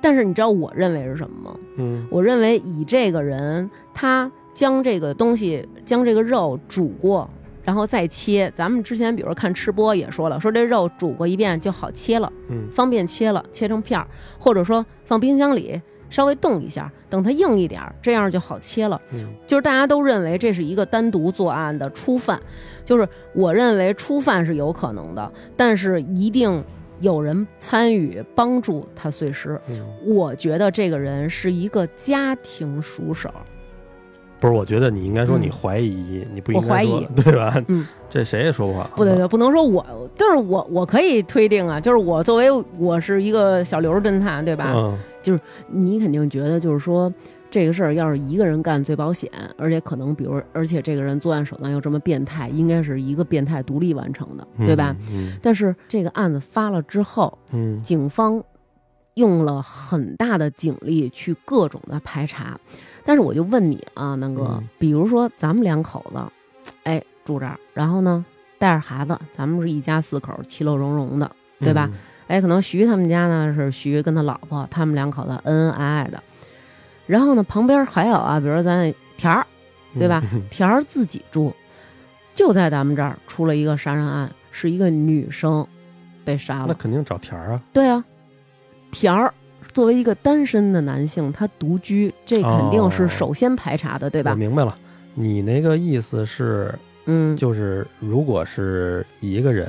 [0.00, 1.56] 但是你知道我认为是什么吗？
[1.76, 7.28] 嗯，我认为以这个人他将这个东西将这个肉煮过，
[7.62, 8.50] 然后再切。
[8.54, 14.06] 咱们之前比如看吃播也说了，说这肉煮过一遍就好切了，嗯，方便切了，切成片儿，
[14.38, 15.80] 或者说放冰箱里。
[16.14, 19.00] 稍微动一下，等它硬一点，这样就好切了。
[19.48, 22.40] 就是大家都认为这是一个单独作案的初犯，
[22.84, 26.62] 就是我认为初犯是有可能的，但是一定
[27.00, 29.60] 有人参与帮助他碎尸。
[30.06, 33.28] 我觉得这个人是一个家庭熟手。
[34.44, 37.54] 不是，我觉得你应该说你怀疑，你不应该怀疑， 对吧？
[37.68, 38.90] 嗯，这谁也说不好。
[38.94, 44.74] 不对对，不能说我，就是我，我可以推定啊，就是我作为我是一个小刘侦探，对吧？
[44.76, 47.10] 嗯，就是你肯定觉得，就是说
[47.50, 54.94] 这个事儿要是一个人干最保险，而且可能，比如，而且这个人作案手段又这么变态，应该是一个变态独立完成的，对吧？
[55.10, 55.38] 嗯。
[55.40, 58.44] 但是这个案子发了之后，嗯，警方
[59.14, 62.60] 用了很大的警力去各种的排查。
[63.04, 68.24] 但是我就问你啊，南哥，比如说咱们两口子，哎，住这儿，然后呢，
[68.58, 71.90] 带着孩子，咱们是一家四口，其乐融融的，对吧？
[72.26, 76.22] 哎，可能徐他们家呢是徐跟他老婆，他们两口子恩恩爱爱的。
[77.06, 79.46] 然后呢，旁边还有啊，比如说咱田儿，
[79.98, 80.22] 对吧？
[80.50, 81.52] 田儿自己住，
[82.34, 85.66] 就在咱们这儿出了一个杀人案，是一个女生
[86.24, 86.66] 被杀了。
[86.68, 87.62] 那肯定找田儿啊。
[87.74, 88.02] 对啊，
[88.90, 89.34] 田儿。
[89.74, 94.30] 作为一个单身的男性，他独居，这肯定是首先排查的，对吧？
[94.30, 94.78] 我明白了，
[95.14, 96.72] 你那个意思是，
[97.06, 99.68] 嗯，就是如果是一个人，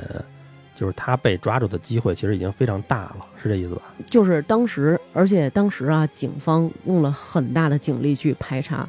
[0.76, 3.82] 就是他被抓住的机会其实已经非常大了，是这意思吧？
[4.08, 8.88] 就是当时，而且当时啊，警方用了很大的警力去排查，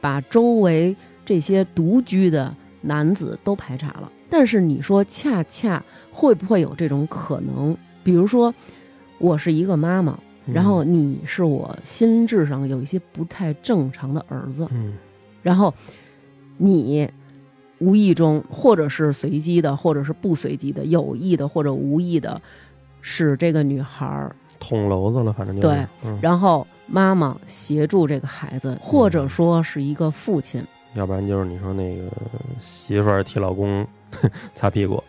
[0.00, 4.10] 把周围这些独居的男子都排查了。
[4.30, 7.76] 但是你说，恰恰会不会有这种可能？
[8.02, 8.54] 比如说，
[9.18, 10.18] 我是一个妈妈。
[10.46, 14.94] 然后你是我心智上有一些不太正常的儿子，嗯，
[15.42, 15.72] 然后
[16.56, 17.10] 你
[17.78, 22.40] 无意中或者是随机的，或者是不随机的，有意的或者无意的，
[23.00, 25.86] 使这个女孩捅娄子了，反正就对，
[26.22, 32.04] 然后妈妈协助这个孩子，或者说是一个父亲，要不然就是你说那个
[32.60, 33.86] 媳妇儿替老公
[34.54, 35.02] 擦屁股。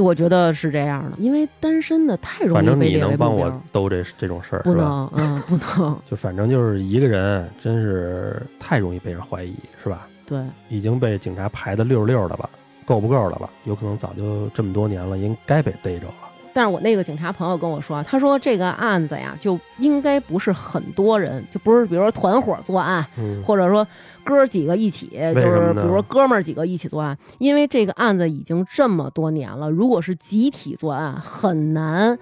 [0.00, 3.16] 我觉得是这样的，因为单身的太容易被反正你能。
[3.16, 5.98] 帮我兜这这种事儿，不能，嗯，不能。
[6.10, 10.06] 就反正就是一个人，真是太容易被人怀疑，是吧？
[10.26, 12.48] 对，已经被警察排的溜溜的了，
[12.86, 13.50] 够不够了吧？
[13.64, 16.14] 有可能早就这么多年了，应该被逮着了。
[16.52, 23.04] 但是我那个警察朋友跟我说，他说这个案子呀，就应该不是很多人，就不是比如说团伙作案，
[23.44, 23.86] 或者说
[24.24, 32.18] 哥几个一起，就是比如说哥们儿几个一起作案，因为这个案子已经这么多年了，如果是集体作案，很难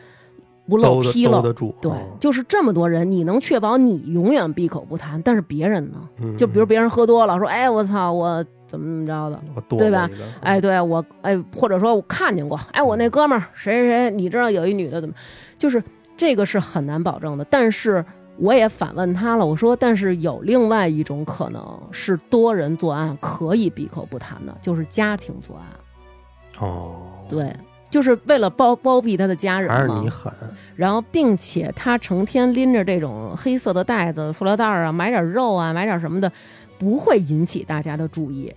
[0.68, 1.40] 不漏纰漏。
[1.80, 5.98] 对，就是这么多人，你能确保你永远闭口不谈，但是别人呢？
[6.36, 8.44] 就比如别人喝多了，说哎我操我。
[8.68, 9.40] 怎么怎么着的，
[9.76, 10.08] 对吧？
[10.40, 15.14] 哎，对我，哎，或者说我看见过，哎，我那哥们儿谁谁谁，你知道有一女的怎么，
[15.56, 15.82] 就是
[16.16, 17.44] 这个是很难保证的。
[17.50, 18.04] 但是
[18.36, 25.64] 我也反问他了，我说，但是有另外一种可能是多人作案可以闭口不谈的，就是家庭作案。
[26.60, 27.54] 哦，对，
[27.88, 30.08] 就是为了包包庇他的家人嘛还是你。
[30.10, 30.32] 狠，
[30.74, 36.30] 然后，并且他成天拎着这种黑色的袋子、塑料袋儿啊，买点肉啊，买点什么的，
[36.78, 38.52] 不会引起大家的注意。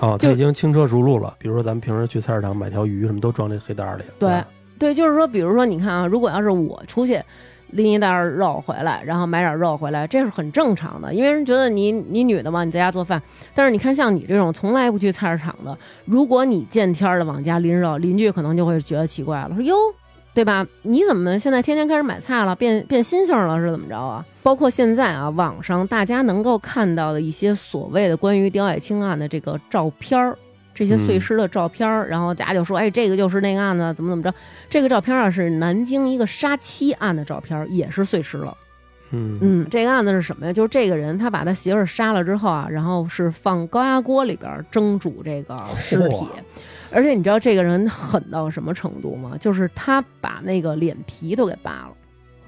[0.00, 1.34] 哦，就他已经轻车熟路了。
[1.38, 4.04] 比如说咱们平时去菜市场买条鱼，什么都装这黑袋里。
[4.18, 4.42] 对
[4.78, 7.20] 对，就是说，比如说，你看啊，如果要是我出去
[7.70, 13.20] 拎一袋儿肉回来，然后买点肉回来，这是很正常的，因为人觉得你你女的嘛，你在家做饭。
[13.54, 19.74] 但是你看，像你这种从来不去菜市场的，如果你见天儿的往家拎肉，邻居可能就会觉得奇怪了，说哟。
[20.38, 20.64] 对吧？
[20.82, 24.24] 你怎么现在天天开始买菜了，变变心性了是怎么着啊？
[24.40, 30.38] 包括现在啊，网上大家能够看到的一些所谓的关于刁爱青案的这个照片儿，
[30.72, 34.32] 这些碎尸的照片儿，然后大家就说，哎，这个就是那个案子，怎么怎么着？
[34.70, 38.56] 这个照片啊是南京一个杀妻案的照片，也是碎尸了。
[39.10, 40.52] 嗯嗯，这个案子是什么呀？
[40.52, 46.28] 就是这个人他把他媳妇儿杀了之后啊，然后是放高压锅里边蒸煮这个尸体嚯，
[46.90, 49.36] 而且你知道这个人狠到什么程度吗？
[49.38, 51.90] 就是他把那个脸皮都给扒了。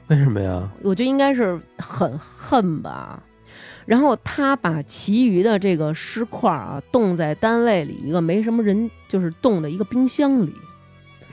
[0.08, 0.68] 为什么呀？
[0.82, 3.22] 我觉得应该是很恨吧。
[3.86, 10.54] 然后他把其余的这个尸块啊冻在单位里一个没什么人就是冻的一个冰箱里，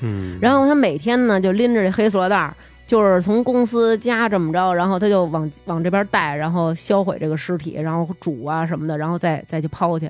[0.01, 2.55] 嗯，然后他每天呢就拎着这黑塑料袋儿，
[2.87, 10.09] 就是从公司家这么着，然后他就往往这边带，然后销毁这个尸体，然后煮啊什么的，然后再再去抛去。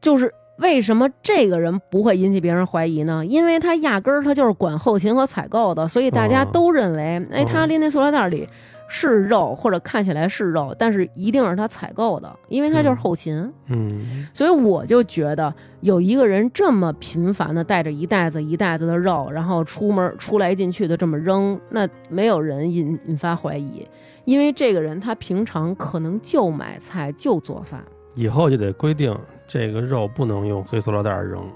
[0.00, 3.24] 就是为什么这个人不会引起别人怀疑呢？
[3.24, 8.48] 因为他压根儿他就是管后勤和采购的，所以大家哦都认为，哎，哦他拎那塑料袋里
[8.86, 13.52] 是肉，或者看起来是肉，但是一定是他采购的，因为他就是嗯后勤。
[13.68, 23.88] 嗯所以我就觉得有一个人这么频繁的带着一袋子一袋子的肉，然后出门出来进去的这么扔，那没有人引引发怀疑，
[24.26, 27.82] 因为这个人他平常可能就买菜就做饭。
[28.14, 29.16] 以后就得规定
[29.52, 31.46] 这个肉不能用黑塑料袋儿扔，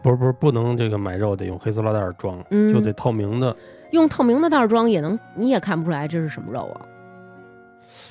[0.00, 3.56] 不是不是不能这个买肉得用黑塑料袋儿装，嗯就得透明的。
[3.90, 6.86] 用透明的袋儿装也能，你也看不出来这是什么肉啊，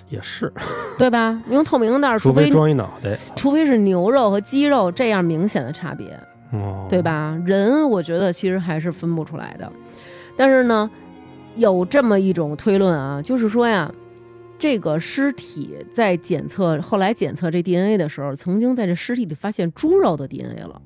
[0.10, 0.52] 也是，
[1.00, 1.42] 对吧？
[1.46, 6.20] 你用透明的袋儿， 除非除非装一脑袋，除非是牛肉和鸡肉这样明显的差别，
[6.52, 7.02] 哦，对？
[7.02, 7.42] 吧？
[7.46, 9.72] 人我觉得其实还是分不出来的，
[10.36, 10.92] 但是呢，
[11.56, 13.90] 有这么一种推论啊，就是说呀，
[14.62, 20.80] 这个尸体在检测后来检测这 DNA 的时候，曾经在这尸体里发现猪肉的 DNA 了。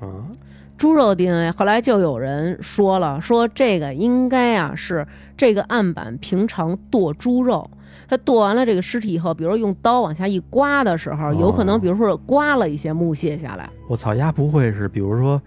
[0.00, 0.32] 啊，
[0.78, 7.70] 猪肉 DNA，后来就有人说了，说这个应该啊是这个案板平常剁猪肉，
[8.08, 15.38] 他剁完了这个尸体以后，比如用刀往下一刮的时候，有可能哦比如说刮了一些木屑下来，我操，丫不会是比如说，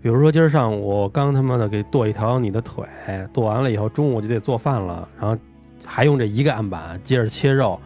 [0.00, 2.84] 比如说今儿上午我刚他妈的给剁一条你的腿，
[3.32, 5.36] 剁完了以后中午就得做饭了，然后
[5.94, 7.78] 还用这一个案板接着切肉，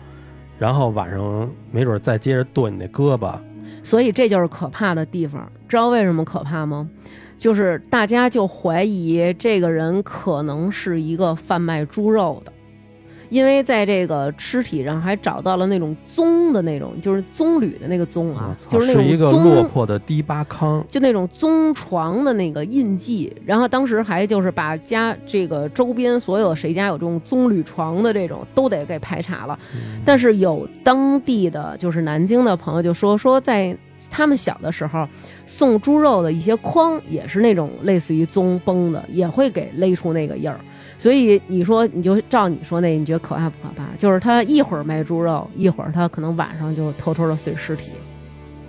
[0.61, 3.37] 然后晚上没准再接着剁你那胳膊，
[3.83, 5.51] 所以这就是可怕的地方。
[5.67, 6.89] 知道为什么可怕吗？
[7.37, 12.53] 就是大家就怀疑这个人可能是一个贩卖猪肉的，
[13.29, 29.59] 因为在这个尸体上还找到了那种棕的那种，就是棕榈的那个棕啊就是那一个落魄的低巴康，就那种棕床的那个印记，然后当时还就是把家这个周边所有谁家有这种棕榈床的这种都得给排查了。
[30.05, 33.77] 但是有当地的就是南京的朋友就说说在
[34.11, 35.09] 他们小的时候
[35.47, 40.61] 送猪肉的一些筐也是那种类似于棕崩的，也会给勒出那个印儿。
[40.99, 43.85] 所以你说你就照你说那，你觉得可怕不可怕？
[43.99, 47.93] 就是他一会儿卖猪肉，一会儿他可能晚上就偷偷的碎尸体。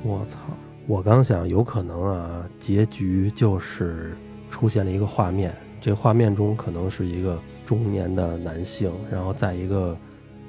[0.03, 0.37] 我操！
[0.85, 4.15] 我刚想，有可能啊，结局就是
[4.49, 9.97] 出现了一个画面，这画面中可能是一个中年的男性，然后在一个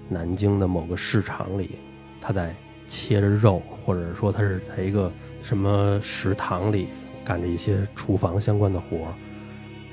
[0.08, 1.70] 南京的某个市场里，
[2.20, 2.54] 他在
[2.86, 5.10] 切着肉，或者说他是在一个
[5.42, 6.88] 什么食堂里
[7.24, 9.12] 干着一些厨房相关的活儿，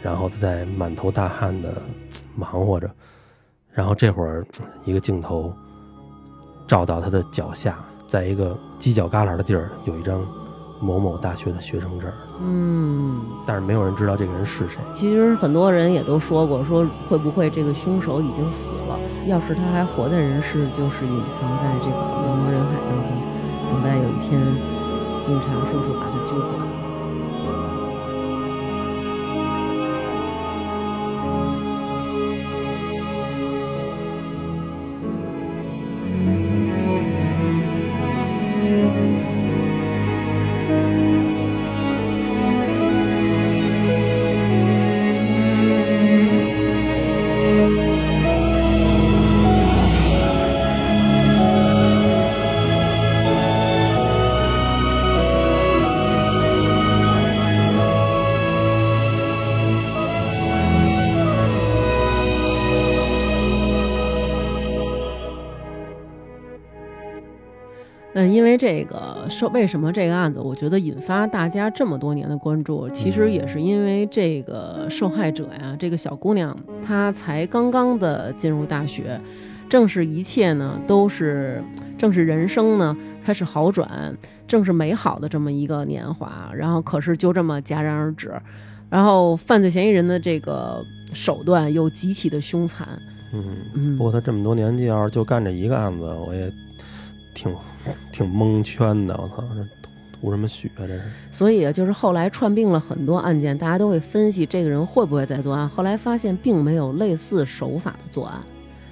[0.06, 1.74] 然后他在满头大汗的
[2.36, 2.88] 忙活着，
[3.72, 4.46] 然后这会儿
[4.84, 5.52] 一个镜头
[6.68, 10.24] 照到他的脚下，在一个犄角旮旯的地儿有一张
[10.80, 12.08] 某某大学的学生证，
[12.40, 14.80] 嗯，但是没有人知道这个人是谁。
[14.94, 19.00] 其实很多人也都说过，说会不会这个凶手已经死了？
[19.26, 23.10] 要是他还活在人世，就是隐藏在这个茫茫人海当中，
[23.72, 24.40] 等待有一天
[25.20, 26.75] 警察叔叔把他揪出来。
[69.26, 76.56] 这个受为什么这个案子，我觉得引发大家这么多年的关注，其实也是因为这个受害者呀，这个小姑娘
[76.86, 79.20] 她才刚刚的进入大学，
[79.68, 81.64] 正是一切呢都是，
[81.98, 84.16] 正是人生呢开始好转，
[84.48, 88.32] 正是美好的这么一个年华，然后可是就这么戛然而止，
[88.90, 92.88] 然后犯罪嫌疑人的这个手段又极其的凶残，
[93.34, 93.98] 嗯，嗯。
[93.98, 96.52] 不，过他这么多年纪要是就干这一个案子，我也
[97.36, 97.56] 挺
[98.12, 99.14] 挺蒙圈的。
[99.16, 100.80] 我操，这图图什么血啊？
[100.80, 101.02] 这是？
[101.32, 105.70] 所以啊，就是后来串并了很多案件，大家都会分析这个人会不会再作案。
[105.70, 108.40] 后来发现并没有类似手法的作案，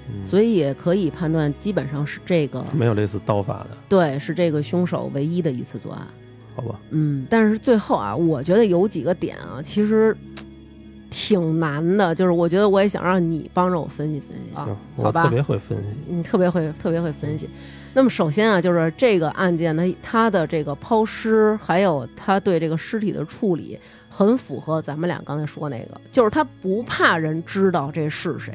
[0.10, 6.06] 嗯、所以也可以判断，基本上是这个没有类似刀法的，对，是这个凶手唯一的一次作案。
[6.56, 6.80] 好吧？
[6.92, 10.16] 嗯，但是最后啊，我觉得有几个点啊，其实
[11.10, 15.86] 挺难的，就是我觉得我也想让你帮着我分析分析啊行，，我特别会分析。
[16.08, 17.50] 你特别会特别会分析。
[17.94, 23.80] 那么首先啊，就是这个案件呢，它的这个抛尸，还有他对这个尸体的处理，
[24.10, 28.54] 很符合咱们俩刚才说那个，就是他不怕人知道这是谁。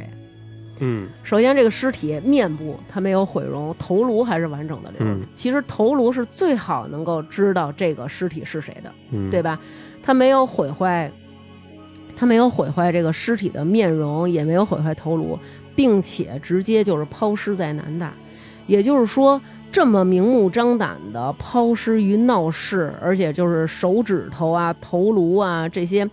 [0.80, 5.07] 嗯首先，这个尸体面部它没有毁容，头颅还是完整的留。
[5.07, 9.59] 嗯其实头颅是最好能够知道这个尸体是谁的，嗯，对吧？
[10.03, 11.11] 他没有毁坏，
[12.16, 15.39] 他没有毁坏这个尸体的面容，也没有毁坏头颅，
[15.74, 18.14] 并且直接就是抛尸在南大，
[18.68, 19.40] 也就是说，
[19.72, 26.08] 这么明目张胆的抛尸于闹市，而且就是手指头啊、头颅啊这些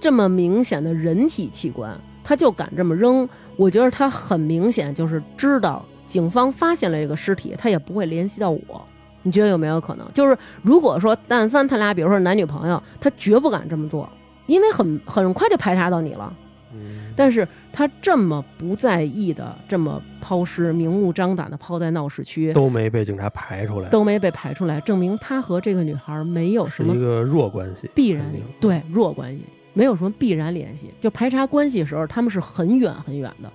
[0.00, 8.82] 这么明显的人体器官，他就敢这么扔，我觉得他很明显就是知道警方发现了这个尸体，他也不会联系到我。
[9.22, 10.06] 你觉得有没有可能？
[10.14, 14.08] 就是如果说但凡他俩，比如说男女朋友，他绝不敢这么做，
[14.46, 16.32] 因为很很快就排查到你了。
[16.72, 28.24] 嗯，但是他这么不在意的，这么抛尸，明目张胆的抛在闹市区，都没被警察排出来，都没被排出来，证明他和这个女孩没有什么一个弱关系，必然
[28.60, 29.42] 对弱关系，
[29.72, 30.92] 没有什么必然联系。
[31.00, 33.52] 就排查关系的时候，他们是很远很远的，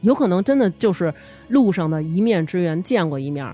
[0.00, 1.12] 有可能真的就是
[1.48, 3.46] 路上的一面之缘，见过一面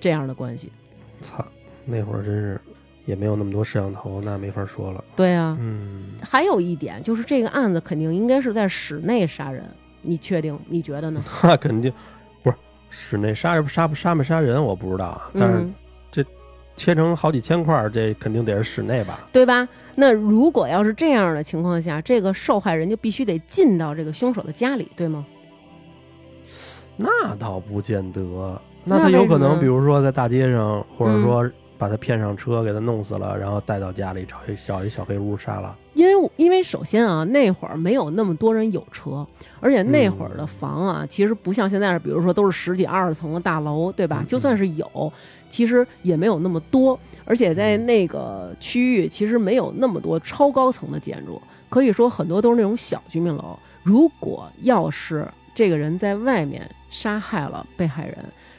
[0.00, 0.72] 这样的关系。
[1.20, 1.44] 操，
[1.84, 2.60] 那会儿真是
[3.08, 5.02] 也没有那么多摄像头，那没法说了。
[5.16, 9.66] 对啊，嗯，还有一点就是这个案子肯定应该是在室内杀人，
[10.02, 10.58] 你确定？
[10.68, 11.24] 你觉得呢？
[11.42, 11.90] 那肯定
[12.42, 12.56] 不是
[12.90, 15.66] 室内杀人杀不杀没杀人我不知道啊，但是
[16.12, 16.22] 这，
[16.76, 19.26] 切成好几千块，这肯定得是室内吧？
[19.32, 19.66] 对吧？
[19.96, 25.24] 那如果要是这样的情况下，这个受害人就必须得进到这个凶手的家里，对吗？
[26.98, 28.20] 那倒不见得，
[28.84, 35.74] 那那他有可能，比如说在大街上，或者嗯说把他骗上车，给他弄死了，然后带到家里找一小一小黑屋杀了。
[35.94, 39.26] 因为因为首先啊，那会儿没有那么多人有车，
[39.60, 44.18] 而且那会儿的房啊，其实不像现在，比如说都是十几二十层的大楼，对吧？
[44.20, 45.12] 嗯就算是有，
[45.48, 53.58] 其实也没有那么多，而且在那个区域其实没有那么多超高层的建筑，可以说很多都是那种小居民楼。
[53.82, 58.16] 如果要是这个人在外面杀害了被害人，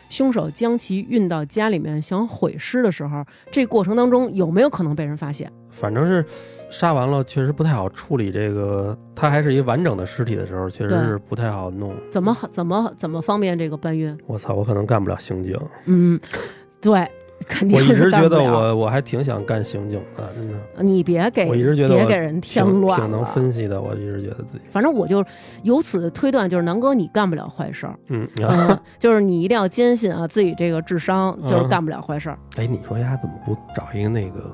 [0.09, 5.51] 凶手将其运到家里面想毁尸的时候，这过程当中有没有可能被人发现？
[5.69, 6.25] 反正是
[6.71, 8.31] 杀完了，确实不太好处理。
[8.31, 11.93] 这个他还是一完整的尸体的时候，确实是不太好弄。
[12.11, 14.17] 怎么怎么怎么方便这个搬运？
[14.25, 15.55] 我操，我可能干不了刑警。
[15.85, 16.19] 嗯，
[16.81, 17.07] 对，
[17.47, 20.57] 肯定我一直觉得我我还挺想干刑警的，真的。
[20.83, 23.25] 你别给我一直觉得别给人添乱挺能。
[23.25, 25.23] 分析的，我一直觉得自己，反正我就
[25.63, 32.39] 由此推断，就是南哥你干不了坏事儿，嗯，嗯， 就是你一定要坚信啊自己这个智商，就是嗯干不了坏事儿。
[32.57, 34.51] 哎，你说丫怎么不找一个那个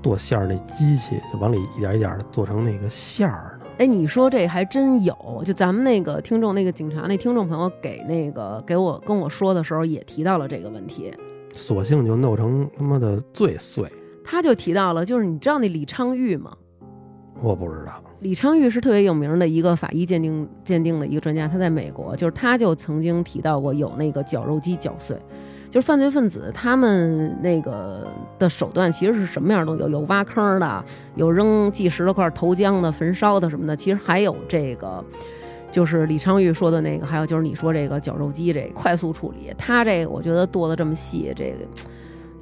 [0.00, 3.66] 剁馅儿那机器，就往里一点一点的做成那个馅儿呢？
[3.78, 11.12] 哎，你说这还真有，就咱们那个听众那个警察那听众朋友给那个给我跟我说的时候，也提到了这个问题。
[11.52, 13.90] 索性就弄成他妈的最碎，
[14.24, 16.56] 他就提到了，就是你知道那李昌钰吗？
[17.42, 18.02] 我不知道。
[18.20, 25.16] 李昌钰是特别有名的一个法医鉴定鉴定的一个专家，他在美国，就是他就曾经提到过有那个绞肉机绞碎，
[25.70, 28.06] 就是犯罪分子他们那个
[28.38, 30.84] 的手段其实是什么样都有，有挖坑的，
[31.16, 35.02] 有扔计石头块、投江的、焚烧的什么的，其实还有这个。
[35.70, 41.56] 就是李昌钰说的那个，还有就是你说这个绞肉机这个快速处理，他这个我觉得剁的这么细，这个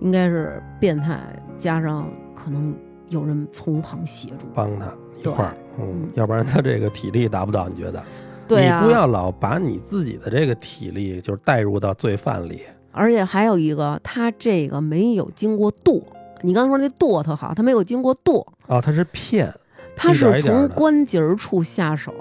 [0.01, 1.21] 应该是变态，
[1.59, 2.75] 加上可能
[3.09, 4.47] 有人从旁协助。
[4.55, 4.87] 帮他
[5.21, 8.03] 一块儿，嗯嗯，要不然他这个体力达不到，你觉得？
[8.47, 12.63] 对啊，你不要老把你自己的这个体力就是带入到罪犯里。
[12.93, 16.03] 而且还有一个，他这个没有经过剁。
[16.41, 19.53] 你刚才说那剁特好，他没有经过剁，哦，他是骗，
[19.95, 22.15] 他是从关节处下手，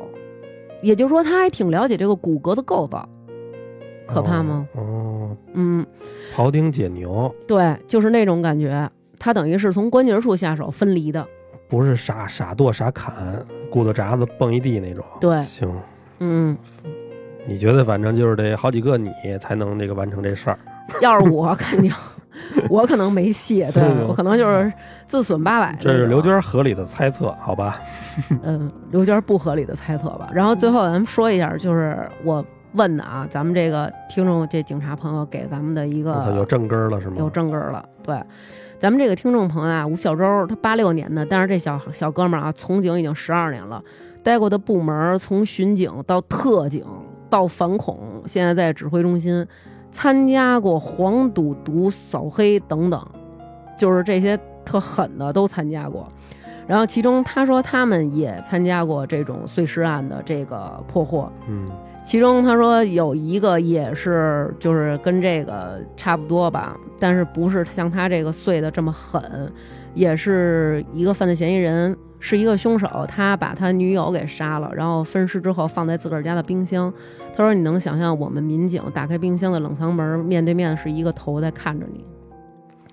[0.82, 3.08] 也就是说他还挺了解这个骨骼的构造，
[4.08, 4.68] 可怕吗？
[4.74, 4.82] 哦？
[4.82, 5.86] 哦，嗯，
[6.36, 8.90] 庖丁解牛，对，就是那种感觉。
[9.20, 11.26] 他等于是从关节处下手分离的，
[11.68, 15.04] 不是傻傻剁傻砍，骨头渣子蹦一地那种。
[15.20, 15.74] 对行，
[16.20, 16.56] 嗯，
[17.48, 19.12] 你觉得反正就是得好几个你
[19.42, 20.60] 才能这个完成这事儿。
[21.02, 21.92] 要是我肯定，
[22.70, 24.72] 我可能没戏，对我可能就是
[25.08, 25.78] 自损八百。
[25.80, 27.80] 这是刘娟合理的猜测，好吧？
[28.44, 30.30] 嗯，刘娟不合理的猜测吧。
[30.34, 37.16] 然后最后咱们说一下，就是我问的啊，咱们这个听众这警察朋友给咱们的一个，有正根儿了是吗？
[37.20, 38.20] 有正根儿了，对。
[38.80, 43.84] 咱们这个听众朋友啊，吴小周，他八六年的，但是这小小哥们儿啊，从警已经十二年了，
[44.22, 46.86] 待过的部门儿从巡警到特警
[47.28, 49.44] 到反恐，现在在指挥中心，
[49.92, 53.08] 参加过黄赌毒、扫黑等等，
[53.78, 56.08] 就是这些特狠的都参加过。
[56.68, 61.66] 然后其中他说他们也参加过这种碎尸案的这个破获，嗯，
[62.04, 69.50] 其中他说有一个也是就是跟这个差不多吧，但是不是像他这个碎的这么狠，
[69.94, 76.94] 也是一个犯罪嫌疑人，是一个凶手，他把他女友给杀了，然后分尸之后放在自个儿家的冰箱。
[77.38, 82.04] 他说你能想象我们民警打开冰箱的冷藏门，面对面是一个头在看着你，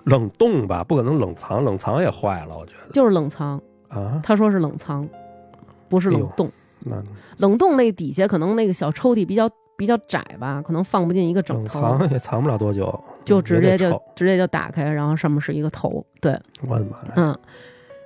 [0.05, 3.59] 冷冻吧，不可能冷藏，冷藏也坏了，我觉得就是冷藏。
[3.89, 4.21] 啊。
[4.23, 5.09] 他说是冷藏，
[5.89, 6.51] 不是冷冻。
[6.81, 7.03] 那
[7.39, 11.81] 冷冻那底下可能那个小抽屉比较比较窄吧，可能放不进一个整冷头。
[11.81, 16.39] 藏也藏不了多久，就直接就直接就打开，然后上面是一个头，对，
[16.69, 17.13] 我的妈呀！
[17.17, 17.39] 嗯。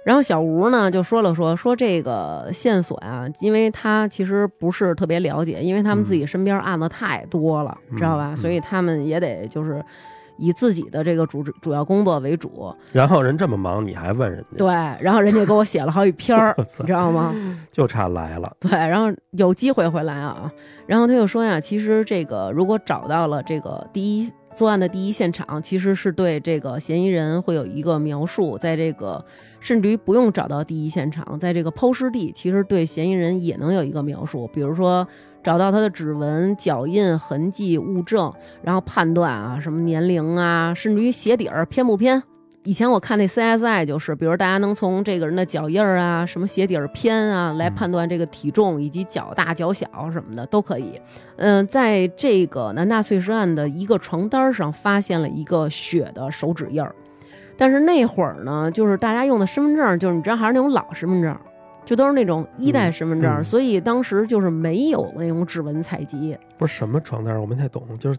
[0.04, 8.30] 然后小吴呢就说了说说这个线索啊，因为他其实不是特别了解，因为他们自己身边案子太多了，嗯知道吧？
[8.32, 9.84] 嗯所以他们也得就是
[10.38, 14.68] 以自己的这个主主要工作为主，然后人这么忙，你还问人家，对。
[15.04, 17.34] 然后人家给我写了好几篇儿 你知道吗？
[17.70, 18.50] 就差来了。
[18.60, 20.50] 对，然后有机会回来啊。
[20.86, 29.24] 然后他就说呀，其实这个如果找到了这个第一作案的第一现场，其实是对这个嫌疑人会有一个描述，在这个
[29.60, 35.06] 甚至于不用找到第一现场，在这个抛尸地，其实对嫌疑人也能有一个描述，比如说。
[35.40, 38.30] 找到他的指纹、脚印、痕迹、物证，
[38.60, 42.20] 然后判断啊，什么年龄啊，甚至于鞋底儿偏不偏，
[42.64, 51.00] 以前我看那 CSI 就是，比如大家能从这个人的脚印儿啊、什么鞋底儿偏啊来判断这个体重以及脚大脚小什么的都可以。
[51.36, 56.94] 嗯，在这个南大碎尸案的一个床单上发现了一个血的手指印儿，
[57.56, 61.36] 但是那会儿呢，就是大家用的身份证，就是你知道还是那种老身份证。
[61.86, 66.36] 就都是那种一代身份证，嗯嗯所以当时就是没有那种指纹采集。
[66.58, 68.18] 不是什么床单儿，我没太懂，就是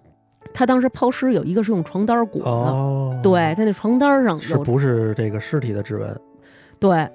[0.54, 6.20] 他当时抛尸有一个是用床单裹的，哦，，对，在那床单上有是不是这个尸体的指纹？
[6.80, 7.08] 对，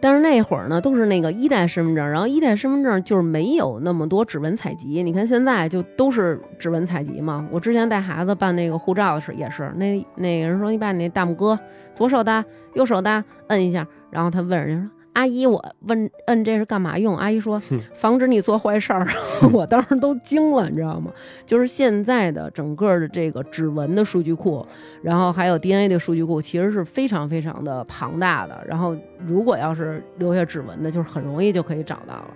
[0.00, 5.02] 但是那会儿呢，都是那个一代身份证，然后一代身份证就是没有那么多指纹采集。
[5.02, 7.46] 你看现在就都是指纹采集嘛。
[7.50, 11.58] 我之前带孩子办那个护照的时候也是，那那个人说你把你那大拇哥
[11.94, 12.44] 左手的、
[12.74, 14.90] 右手的摁一下，然后他问人家说。
[15.20, 17.14] 阿姨，我问摁这是干嘛用？
[17.14, 17.60] 阿姨说
[17.92, 19.06] 防止你做坏事儿。
[19.52, 21.12] 我当时都惊了，你知道吗？
[21.44, 24.66] 就是现在的整个的这个指纹的数据库，
[25.02, 28.64] 然后还有 DNA 的数据库，其实是非常非常的庞大的。
[28.66, 28.96] 然后
[29.26, 32.30] 如果要是留下指纹的，就是很容易就可以找到了。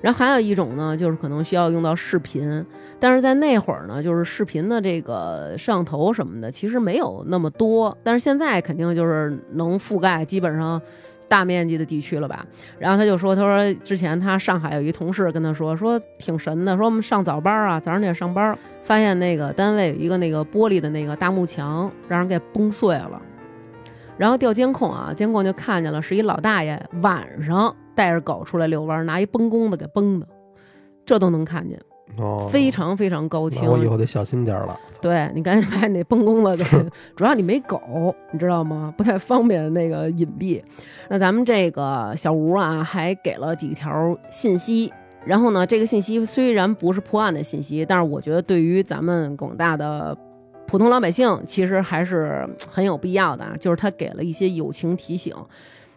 [0.00, 2.64] 然后还有一种呢，就是可能需要用到视频，
[3.00, 7.98] 但是在那会儿呢，就是视频的这个摄像头什么的，其实没有那么多。
[8.04, 10.80] 但是现在肯定就是能覆盖基本上
[11.28, 12.44] 大面积的地区了吧？
[12.78, 23.20] 然后他就说，他说之前他上海有一同事跟他说，说挺神的，说我们上早班啊，早上得上班，发现那个单位有一个那个玻璃的那个大幕墙，让人给崩碎了。
[24.16, 30.26] 然后调监控啊，监控就看见了，是一老大爷晚上带着狗出来遛弯，拿一崩弓子给崩的，
[31.06, 31.78] 这都能看见，
[32.16, 33.68] 哦，非常非常高清。
[33.70, 34.78] 我以后得小心点儿了。
[35.00, 36.64] 对你赶紧把你那崩弓子给，
[37.14, 37.80] 主要你没狗，
[38.32, 38.92] 你知道吗？
[38.96, 40.60] 不太方便那个隐蔽。
[41.08, 44.92] 那咱们这个小吴啊，还给了几条信息。
[45.24, 50.16] 然后呢，这个信息虽然不是破案的信息，但是我觉得对于咱们广大的
[50.66, 53.54] 普通老百姓，其实还是很有必要的啊。
[53.60, 55.34] 就是他给了一些友情提醒，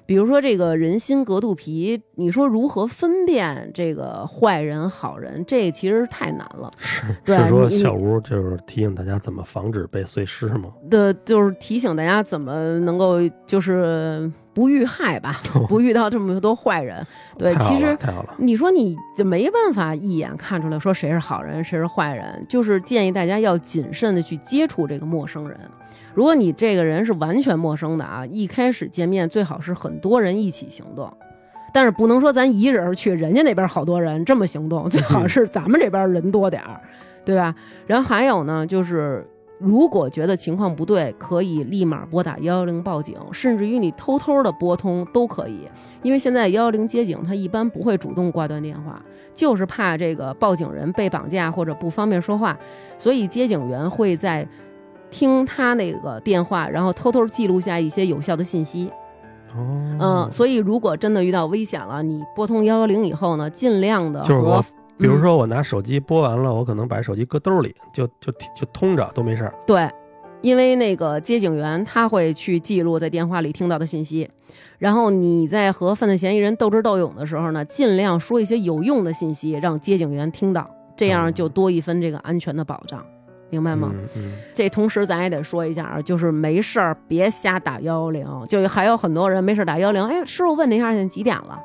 [0.06, 6.72] 比如说这个人心隔肚皮，你说如何分辨这个坏人好人，这其实太难了。
[6.78, 10.72] 是对是说小吴就是提醒大家怎么防止被碎尸吗？
[10.90, 15.40] 对，就是提醒大家怎么能够就是不遇害吧，
[15.70, 17.06] 不遇到这么多坏人。
[17.38, 17.98] 对，其实
[18.38, 25.58] 你说你就没办法一眼看出来说谁是好人，谁是坏人，就是建议大家要谨慎的去接触这个陌生人。
[26.14, 31.12] 如果你这个人是完全陌生的啊，一开始见面最好是很多人一起行动，
[31.74, 36.82] 但是不能说咱一人去，人家那边好多人这么行动，最好是咱们这边人多点儿，
[37.24, 37.56] 对吧？
[37.88, 39.26] 然后还有呢，就是
[39.62, 45.70] 如果觉得情况不对，可以立马拨打幺幺零报警，甚至于你偷偷的拨通都可以。
[46.02, 49.02] 因为现在幺幺零接警，他一般不会主动挂断电话，
[49.34, 52.58] 就是怕这个报警人被绑架或者不方便说话，
[52.98, 54.48] 所以接警员会在
[55.10, 58.92] 听他那个电话，然后偷偷记录下一些有效的信息。
[59.54, 64.66] 哦，嗯，所以如果真的遇到危险了，你拨通幺幺零以后呢，尽量的和就是我，
[65.02, 69.54] 比如嗯说我拿手机拨完了，我可能把手机搁兜里，就就就通着都没事儿。
[69.66, 69.90] 对，
[70.42, 74.30] 因为那个接警员他会去记录在电话里听到的信息，
[74.78, 83.04] 然后你在和犯罪嫌疑人斗智斗勇的时候呢，尽量说一些有用的信息，让接警员听到，这样就多一分这个安全的保障，
[83.50, 83.92] 明白吗？
[83.92, 91.60] 嗯嗯，这同时咱也得说一下啊，就是没事儿别瞎打幺幺零，就还有很多人没事儿打幺幺零，哎，师傅问您一下现在几点了？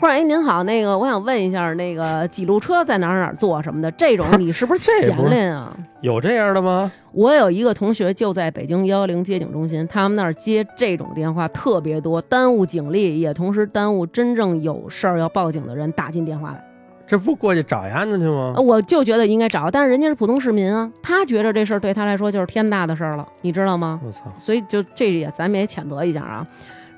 [0.00, 5.76] 或者哎您好，那个我想问一下，那个几路车在哪儿哪儿坐什么的，这种 你是不是闲练啊？
[6.02, 6.90] 有这样的吗？
[7.10, 16.64] 我有一个同学就在北京幺幺零接警中心，他们那儿接这种电话特别多，耽误警力，也同时耽误真正有事儿要报警的人打进电话来。
[17.04, 18.62] 这不过去找丫呢去吗呃？
[18.62, 23.98] 我就觉得应该找，但是人家是普通市民啊，他觉得这事儿对他来说就是天大的事儿了，你知道吗？
[24.06, 24.32] 我操！
[24.38, 26.46] 所以就这也咱们也谴责一下啊。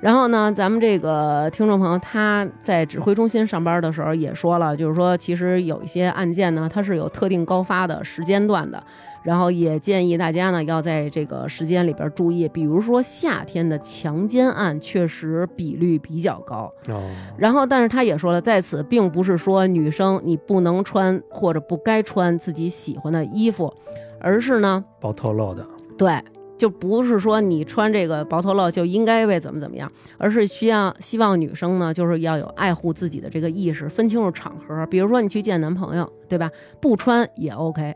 [0.00, 8.82] 然后呢，咱们这个听众朋友他在指挥中心上班的时候也说了，就是说其实有一些案件呢，它是有特定高发的时间段的，
[9.22, 16.72] 然后也建议大家呢要在这个时间里边注意，比如说夏天的强奸案确实比率比较高。
[16.88, 17.02] 哦，
[17.36, 23.70] 然后，但是他也说了，在此并不是说女生你不能穿或者不该穿自己喜欢的衣服，
[24.18, 25.66] 而是呢，包透露的。
[25.98, 26.18] 对，
[26.60, 34.84] 就不是说你穿这个薄头露就应该被怎么怎么样，而是需要希望女生呢，就是要有爱护自己的这个意识，分清楚场合。
[34.86, 36.50] 比如说你去见男朋友，对吧？
[36.78, 37.94] 不穿也 OK。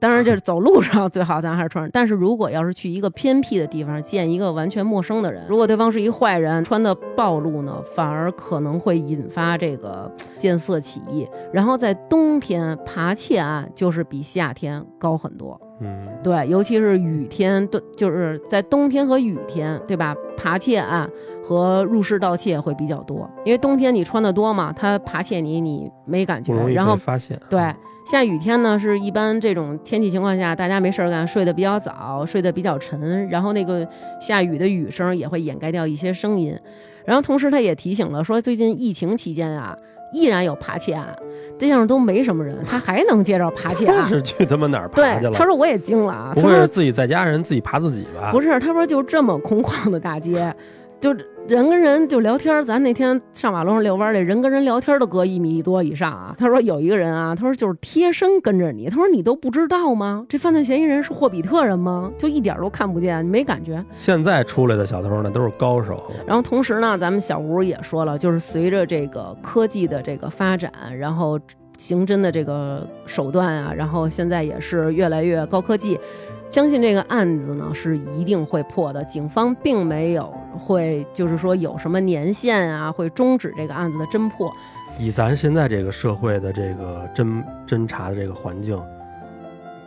[0.00, 1.90] 当然，就是走路上最好咱还是穿。
[1.92, 11.28] 但是如果要是去一个偏僻的地方见一个完全陌生的人，如果对方是一坏人，穿的暴露呢，反而可能会引发这个 见色起意。
[11.52, 15.60] 然后在冬天，扒窃案就是比夏天高很多。
[15.80, 20.14] 嗯，对，尤其是雨天，都就是在冬天和雨天，对吧？
[20.36, 21.08] 扒窃案
[21.42, 27.38] 和入室盗窃会比较多，因为冬天你穿的多嘛，他扒窃你，你没感觉然后发现。
[27.48, 27.60] 对，
[28.04, 33.86] 下雨天呢，是一般这种天气情况下，大家没事儿干，睡得比较早，睡得比较沉，然后那个
[34.20, 36.58] 下雨的雨声也会掩盖掉一些声音。
[37.04, 39.76] 然后同时他也提醒了说，最近疫情期间啊，
[40.12, 41.16] 依然有爬窃案，
[41.58, 44.06] 这样都没什么人，他还能接着爬窃他案。
[44.06, 45.30] 是去他妈哪儿爬去对，了？
[45.32, 48.30] 他说我也惊了啊，不会是自己在家人自己爬自己吧？
[48.32, 50.54] 不是，他说就这么空旷的大街，
[51.00, 51.14] 就
[51.48, 52.62] 人跟人就聊天儿。
[52.62, 56.34] 咱那天上马路上遛弯儿去，人跟人聊天都隔一米多以上啊。
[56.36, 60.26] 他说有一个人啊，他说就是贴身跟着你，他说你都不知道吗？
[60.28, 62.12] 这犯罪嫌疑人是霍比特人吗？
[62.18, 63.82] 就一点都看不见，没感觉。
[63.96, 65.96] 现在出来的小偷呢，都是高手。
[66.26, 71.40] 然后同时呢，咱们小吴也说了，就是随着这个科技的这个发展，然后
[71.78, 75.98] 刑侦的这个手段啊，然后现在也是越来越高科技。
[76.46, 84.52] 相信这个案子呢是一定会破的，警方并没有会就是说有什么年限啊，会终止这个案子的侦破。
[84.98, 88.76] 以咱现在这个社会的这个侦侦查的这个环境，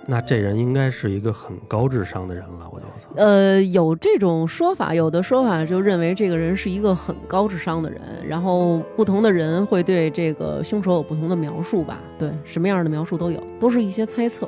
[0.05, 2.69] 那这人应该是一个很高智商的人了。
[2.72, 11.99] 我就呃，有这种说法，有的说法就认为这个人是一个很高智商的人，然后不同的人会对这个凶手有不同的描述吧？
[12.17, 14.47] 对，什么样的描述都有，都是一些猜测。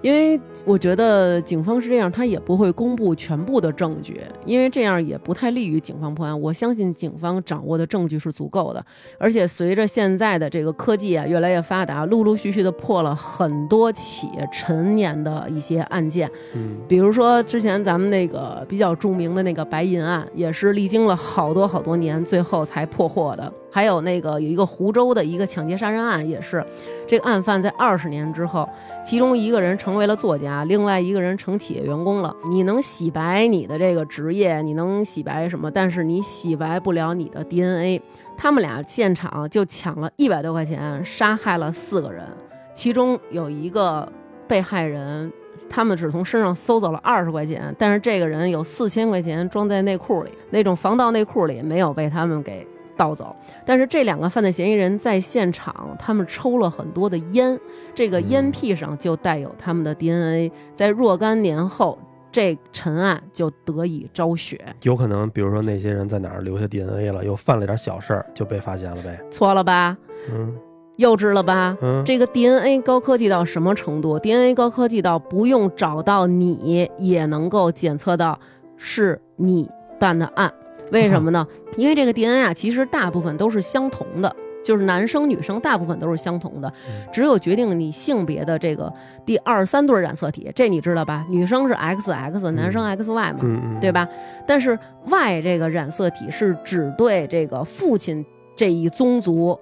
[0.00, 6.40] 因为我觉得警方是这样，他也不会公布全部的证据，因为这样也不太利于警方破案。
[6.40, 8.84] 我相信警方掌握的证据是足够的，
[9.18, 16.30] 而且随着现在的这个科技啊越来越发达，陆陆续续的破了很多起陈年的一些案件。
[16.54, 23.52] 嗯，比如说之前咱们那个比较著名的那个白银案，也是历经了好多好多年，最后才破获的。
[23.70, 26.64] 还有那个有一个湖州的一个抢劫杀人案，也是
[27.06, 28.68] 这个案犯在二十年之后，
[29.04, 32.34] 其中一个人成为了作家，另外一个人成企业员工了。
[32.50, 35.70] 你能洗白你的这个职业，你能洗白什么？
[35.70, 38.00] 但是你洗白不了你的 DNA。
[38.36, 42.24] 他们俩现场就抢了一百多块钱，杀害了四个人，
[42.72, 44.10] 其中有一个
[44.46, 45.32] 被害人。
[45.70, 52.66] 他们只从身上搜走了二十块钱，但是这个人有四千块钱装在内裤里，那种防盗内裤里没有被他们给
[52.98, 53.34] 盗走。
[53.64, 57.58] 但是这两个犯罪嫌疑人在现场，他们抽了很多的烟，
[57.94, 61.98] 这个烟屁上就带有他们的 DNA，在若干年后，
[62.30, 64.60] 这陈案就得以昭雪。
[64.82, 69.18] 有可能，比如说那些人在哪儿留下 DNA 了，又犯了点小事儿，就被发现了呗。
[69.30, 69.96] 错了吧？
[70.30, 70.54] 嗯，
[70.96, 71.76] 幼稚了吧？
[71.80, 78.38] 嗯，这个 DNA 高科技到什么程度？DNA 高科技到不用找到你也能够检测到
[78.76, 80.52] 是你办的案，
[80.90, 81.46] 为什么呢？
[81.76, 84.34] 因为这个 DNA 啊，其实大部分都是相同的，
[84.64, 86.72] 就是男生女生大部分都是相同的，
[87.12, 88.92] 只有决定你性别的这个
[89.24, 91.24] 第二三对染色体，这你知道吧？
[91.30, 94.08] 女生是 XX，男生 XY 嘛，对吧？
[94.46, 98.24] 但是 Y 这个染色体是只对这个父亲
[98.56, 99.58] 这一宗族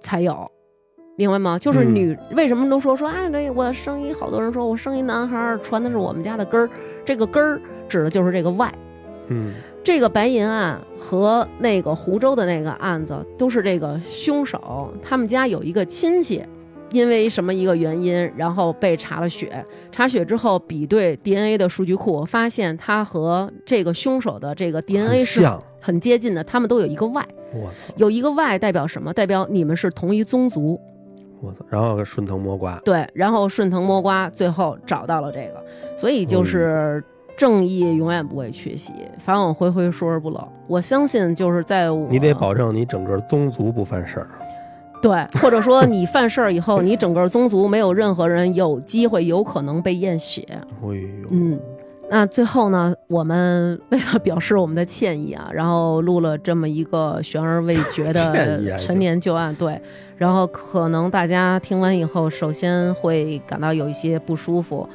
[0.00, 0.50] 才有。
[1.16, 1.58] 明白吗？
[1.58, 6.70] 就是嗯女、为什么都说说啊，这我生一好多人说我生一男孩儿，传的是我们家的根儿，
[7.04, 7.60] 这个根儿
[7.90, 8.72] 指的就是这个 Y。
[9.30, 9.54] 嗯。
[9.82, 16.44] 这个白银案和那个湖州的那个案子都是这个凶手他们家有一个亲戚，
[16.90, 25.48] 因为什么一个原因，然后被查了血，查血之后比对 DNA 的数据库，发现他和这个凶手的这个 DNA 是
[25.80, 27.94] 很接近的，他们都有一个 Y，我操。
[27.96, 29.14] 有一个 Y 代表什么？
[29.14, 30.78] 代表你们是同一宗族。
[31.40, 35.64] 我操，然后顺藤摸瓜，对，然后顺藤摸瓜，最后找到了这个，
[35.96, 37.02] 所以就是
[37.40, 40.46] 正义永远不会缺席，法网恢恢，疏而不漏。
[40.66, 44.28] 我相信就是在我你得保证你整个宗族不犯事儿。
[45.00, 50.46] 对，或者说你犯事儿以后，你整个宗族没有任何人有机会有可能被验血。
[50.50, 51.58] 哎呦，嗯，
[52.10, 59.80] 那最后呢，我们为了表示我们的歉意啊，然后录了这么一个悬而未决的 陈年旧案，对，
[60.18, 64.86] 然后可能大家听完以后，首先会感到有一些不舒服。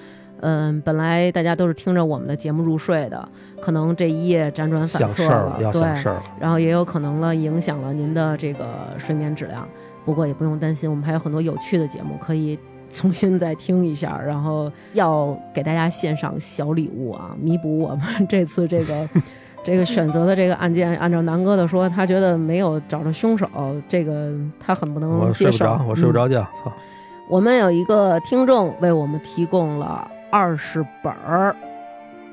[0.41, 3.27] 嗯，本来大家都是听着我们的节目入睡的，
[3.61, 6.21] 可能这一夜辗转反侧想事儿了，要对，想事儿。
[6.39, 8.65] 然后也有可能了影响了您的这个
[8.97, 9.67] 睡眠质量。
[10.03, 12.59] 不过也不用担心，我们还有很多有趣的节目可以
[12.91, 14.21] 重新再听一下。
[14.23, 19.09] 然后要给大家献上小礼物啊，弥补我们 这次这个
[19.63, 20.95] 这个选择的这个案件。
[20.97, 23.49] 按照南哥的说，他觉得没有找着凶手，
[23.89, 25.65] 这个他很不能我睡接受。
[25.65, 26.71] 不着，我睡不嗯着觉，操！
[27.27, 31.55] 我们有一个听众为我们提供了二十本儿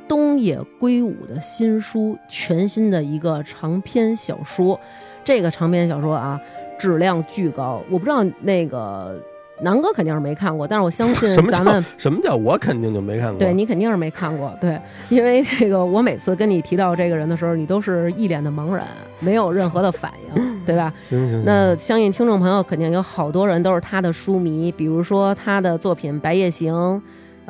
[0.09, 4.78] 东野圭吾的新书，全新的一个长篇小说。
[5.22, 6.40] 这个长篇小说啊，
[6.76, 7.80] 质量巨高。
[7.88, 9.22] 我不知道那个
[9.61, 13.38] 南哥肯定是没看过，但是我相信 什么咱们叫 什么叫我肯定就没看过？
[13.38, 14.76] 对你肯定是没看过，对，
[15.09, 18.84] 因为那个我每次跟你提到这个人的时候，你都是一脸的茫然，
[19.20, 20.92] 没有任何的反应，对吧？
[21.09, 26.74] 行行行，那相信听众朋友肯定有好多人都是他的书迷，比如说他的作品《白夜行》，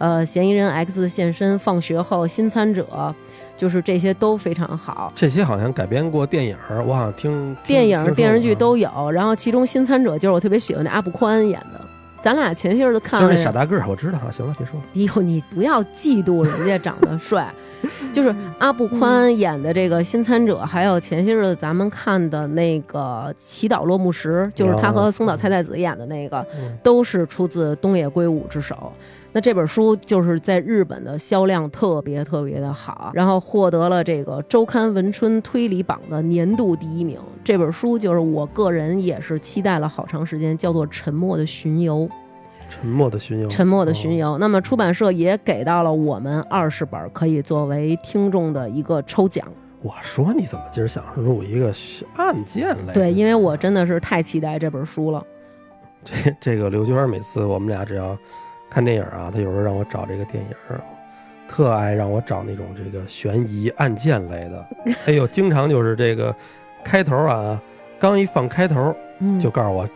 [0.03, 2.85] 呃，《嫌疑人 X 现身》，《放学后》，《新参者》，
[3.57, 5.13] 就是这些都非常好。
[5.15, 11.81] 这些好像改编过电影儿，我好像听听电影、电视剧都有，然后其中《新参者》就是我特别喜欢的阿布宽演的。
[12.21, 14.27] 咱俩前些日子看了就是那傻大个儿，我知道啊。
[14.29, 14.85] 行了，别说了。
[14.97, 17.49] 哎呦，你不要嫉妒人家长得帅，
[18.13, 28.93] 就是阿布宽演的这个新参者，还有前些日子咱们看的那个《祈祷落幕时》，就是他和松岛菜菜子演的那个，嗯都是出自东野圭吾之手。
[29.33, 37.19] 那这本书就是在日本的销量特别特别的好，然后获得了这个周刊文春推理榜的年度第一名。
[37.43, 42.01] 这本书就是我个人也是期待了好长时间，叫做《沉默的巡游》。
[42.69, 44.33] 沉默的巡游，沉默的巡哦。
[44.33, 44.39] 游。
[44.39, 49.47] 那么出版社也给到了我们二十本，可以作为听众的一个抽奖。
[49.83, 51.73] 我说你怎么今儿想入一个
[52.17, 52.93] 案件类？
[52.93, 55.23] 对，因为我真的是太期待这本书了。
[56.05, 58.17] 这这个刘娟每次我们俩只要
[58.73, 60.51] 看电影啊，他有时候让我找这个电影，
[61.47, 64.67] 特爱让我找那种这个悬疑案件类的。
[65.05, 66.35] 哎呦，经常就是这个
[66.83, 67.61] 开头啊，
[68.01, 69.87] 刚一放开头嗯，就告诉我，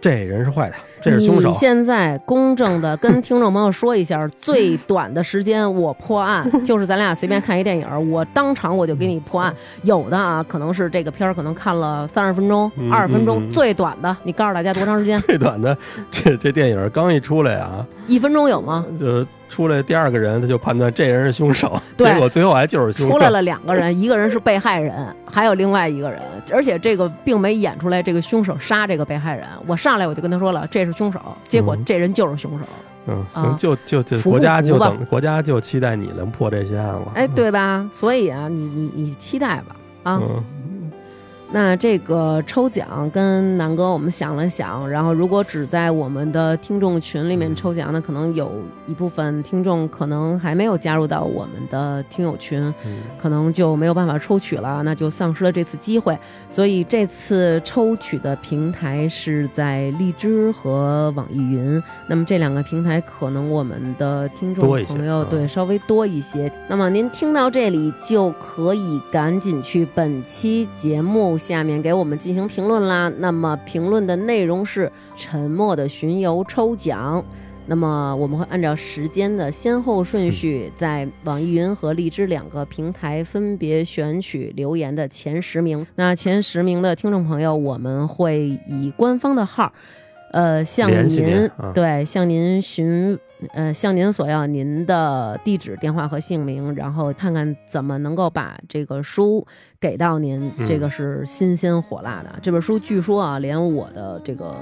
[0.00, 1.54] 这人是坏的，这是凶手你。
[1.54, 9.52] 现在公正的跟听众朋友说一下，最短的时间我破案， 就是咱俩随便看一电影，我当场我就给你破案。
[9.82, 15.18] 有的啊，可能是这个片儿可能看了三十分钟、嗯二十分钟，最短的，你告诉大家多长时间？
[15.26, 15.76] 最短的
[16.10, 18.86] 这这电影刚一出来啊，一分钟有吗？
[18.98, 23.12] 就出来第二个人，他就判断这人是凶手， 结果最后还就是凶手。
[23.12, 26.20] 出来了两个人，一个人是被害人，还有另外一个人，
[26.52, 29.46] 而且这个并没演出来这个凶手杀这个被害人。
[29.66, 32.64] 我上来我就跟他说了，这是凶手，结果嗯这人就是凶手。
[33.06, 37.12] 嗯，啊行，就就就国家就等国家就期待你能破这些案了。
[37.14, 37.88] 哎，对吧？
[37.92, 40.20] 所以啊，你你你期待吧啊。
[40.20, 40.44] 嗯，
[41.50, 48.52] 那这个抽奖跟南哥我们想了想，然后如果只在我们的听众群里面抽奖那，可能有
[48.86, 56.18] 一部分听众可能还没有加入到我们的听友群，嗯可能就没有办法抽取了，那就丧失了这次机会。
[56.50, 66.52] 所以这次抽取的平台是在荔枝和网易云，那么这两个平台可能我们的听众朋友啊对稍微多一些。
[66.68, 73.10] 那么您听到这里就可以赶紧去本期节目下面给我们进行评论啦。
[73.18, 77.24] 那么评论的内容是沉默的巡游抽奖。
[77.70, 85.86] 那么我们会按照时间的先后顺序，在网易云和荔枝两个平台分别选取留言的前十名。
[85.94, 89.70] 那前十名的听众朋友，我们会以官方的号，
[90.32, 93.18] 呃，向您对向您询
[93.54, 99.46] 呃向您索要您的地址、电话和姓名，然后看看怎么能够把这个书
[99.80, 100.52] 给到您。
[100.58, 104.54] 嗯这个是新鲜火辣的这本书，据说啊，连我的这个。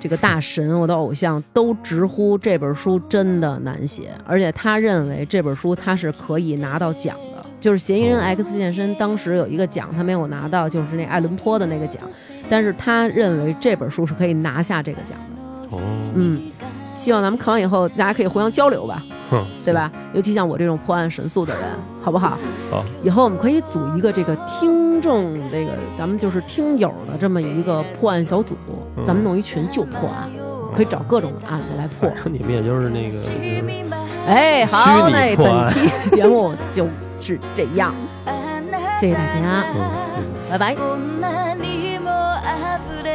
[0.00, 7.43] 这个大神，我的偶像都直呼这本书真的难写，而且他认为这本书他是可以拿到奖的。
[7.64, 12.02] 就是《嫌疑人 X 现身》当时有一个奖他没有拿到，就是那爱伦坡的那个奖，
[12.46, 15.74] 但是他认为这本书是可以拿下这个奖的。
[15.74, 15.80] 哦，
[16.14, 16.42] 嗯，
[16.92, 19.90] 希望咱们看完以后，大家可以互相交流吧，哼，对吧？
[20.12, 21.62] 尤其像我这种破案神速的人，
[22.02, 22.36] 好不好？
[22.70, 28.54] 好，以后我们可以组一个这个听众，这个咱们就是听友的这么一个破案小组，
[28.98, 30.28] 嗯咱们弄一群就破案，
[30.76, 33.64] 可以找各种案子来破你们也就是那个，就是
[34.26, 36.86] 哎，好，虚那本期节目就
[37.24, 37.94] 是这样，
[39.00, 39.64] 谢谢大家。
[40.50, 40.76] 拜拜。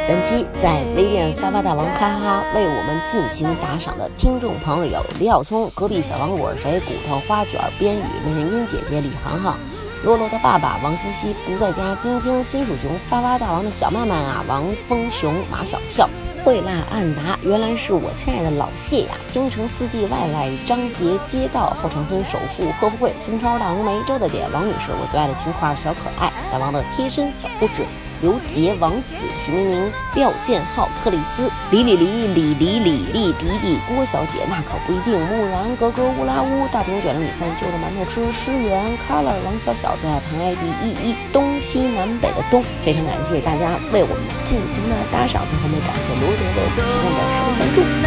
[0.08, 9.56] 本期在微店发发大王哈哈哈为我们进行打赏的听众朋友有李小聪、隔壁小王果是谁、骨头花卷、边宇、美人音姐姐、李航航、
[10.02, 16.08] 洛洛的爸爸王西西不在家、晶晶、金属熊、发发大王的小曼曼啊、王峰熊、马小跳。
[16.42, 19.10] 惠辣暗达，原来是我亲爱的老谢呀！
[19.28, 27.84] 京城四季外来，张杰街道后场村首富贺富贵，孙超大红梅，周大姐，王女士，我最爱的情话小可爱，大王的贴身小护士，
[28.20, 29.02] 刘杰、王子、
[29.44, 35.18] 徐明明、廖建浩、克里斯、李李李、李李、李丽、迪迪、郭小姐，那可不一定。
[35.26, 38.20] 木然、格格、乌拉乌、大饼卷了米饭，就着馒头吃。
[38.32, 47.99] 诗源、Color、王小小最爱彭艾迪一一东西南北的东，非常感谢大家为我们进行的打赏，最后呢感谢罗德的提供的十分赞助。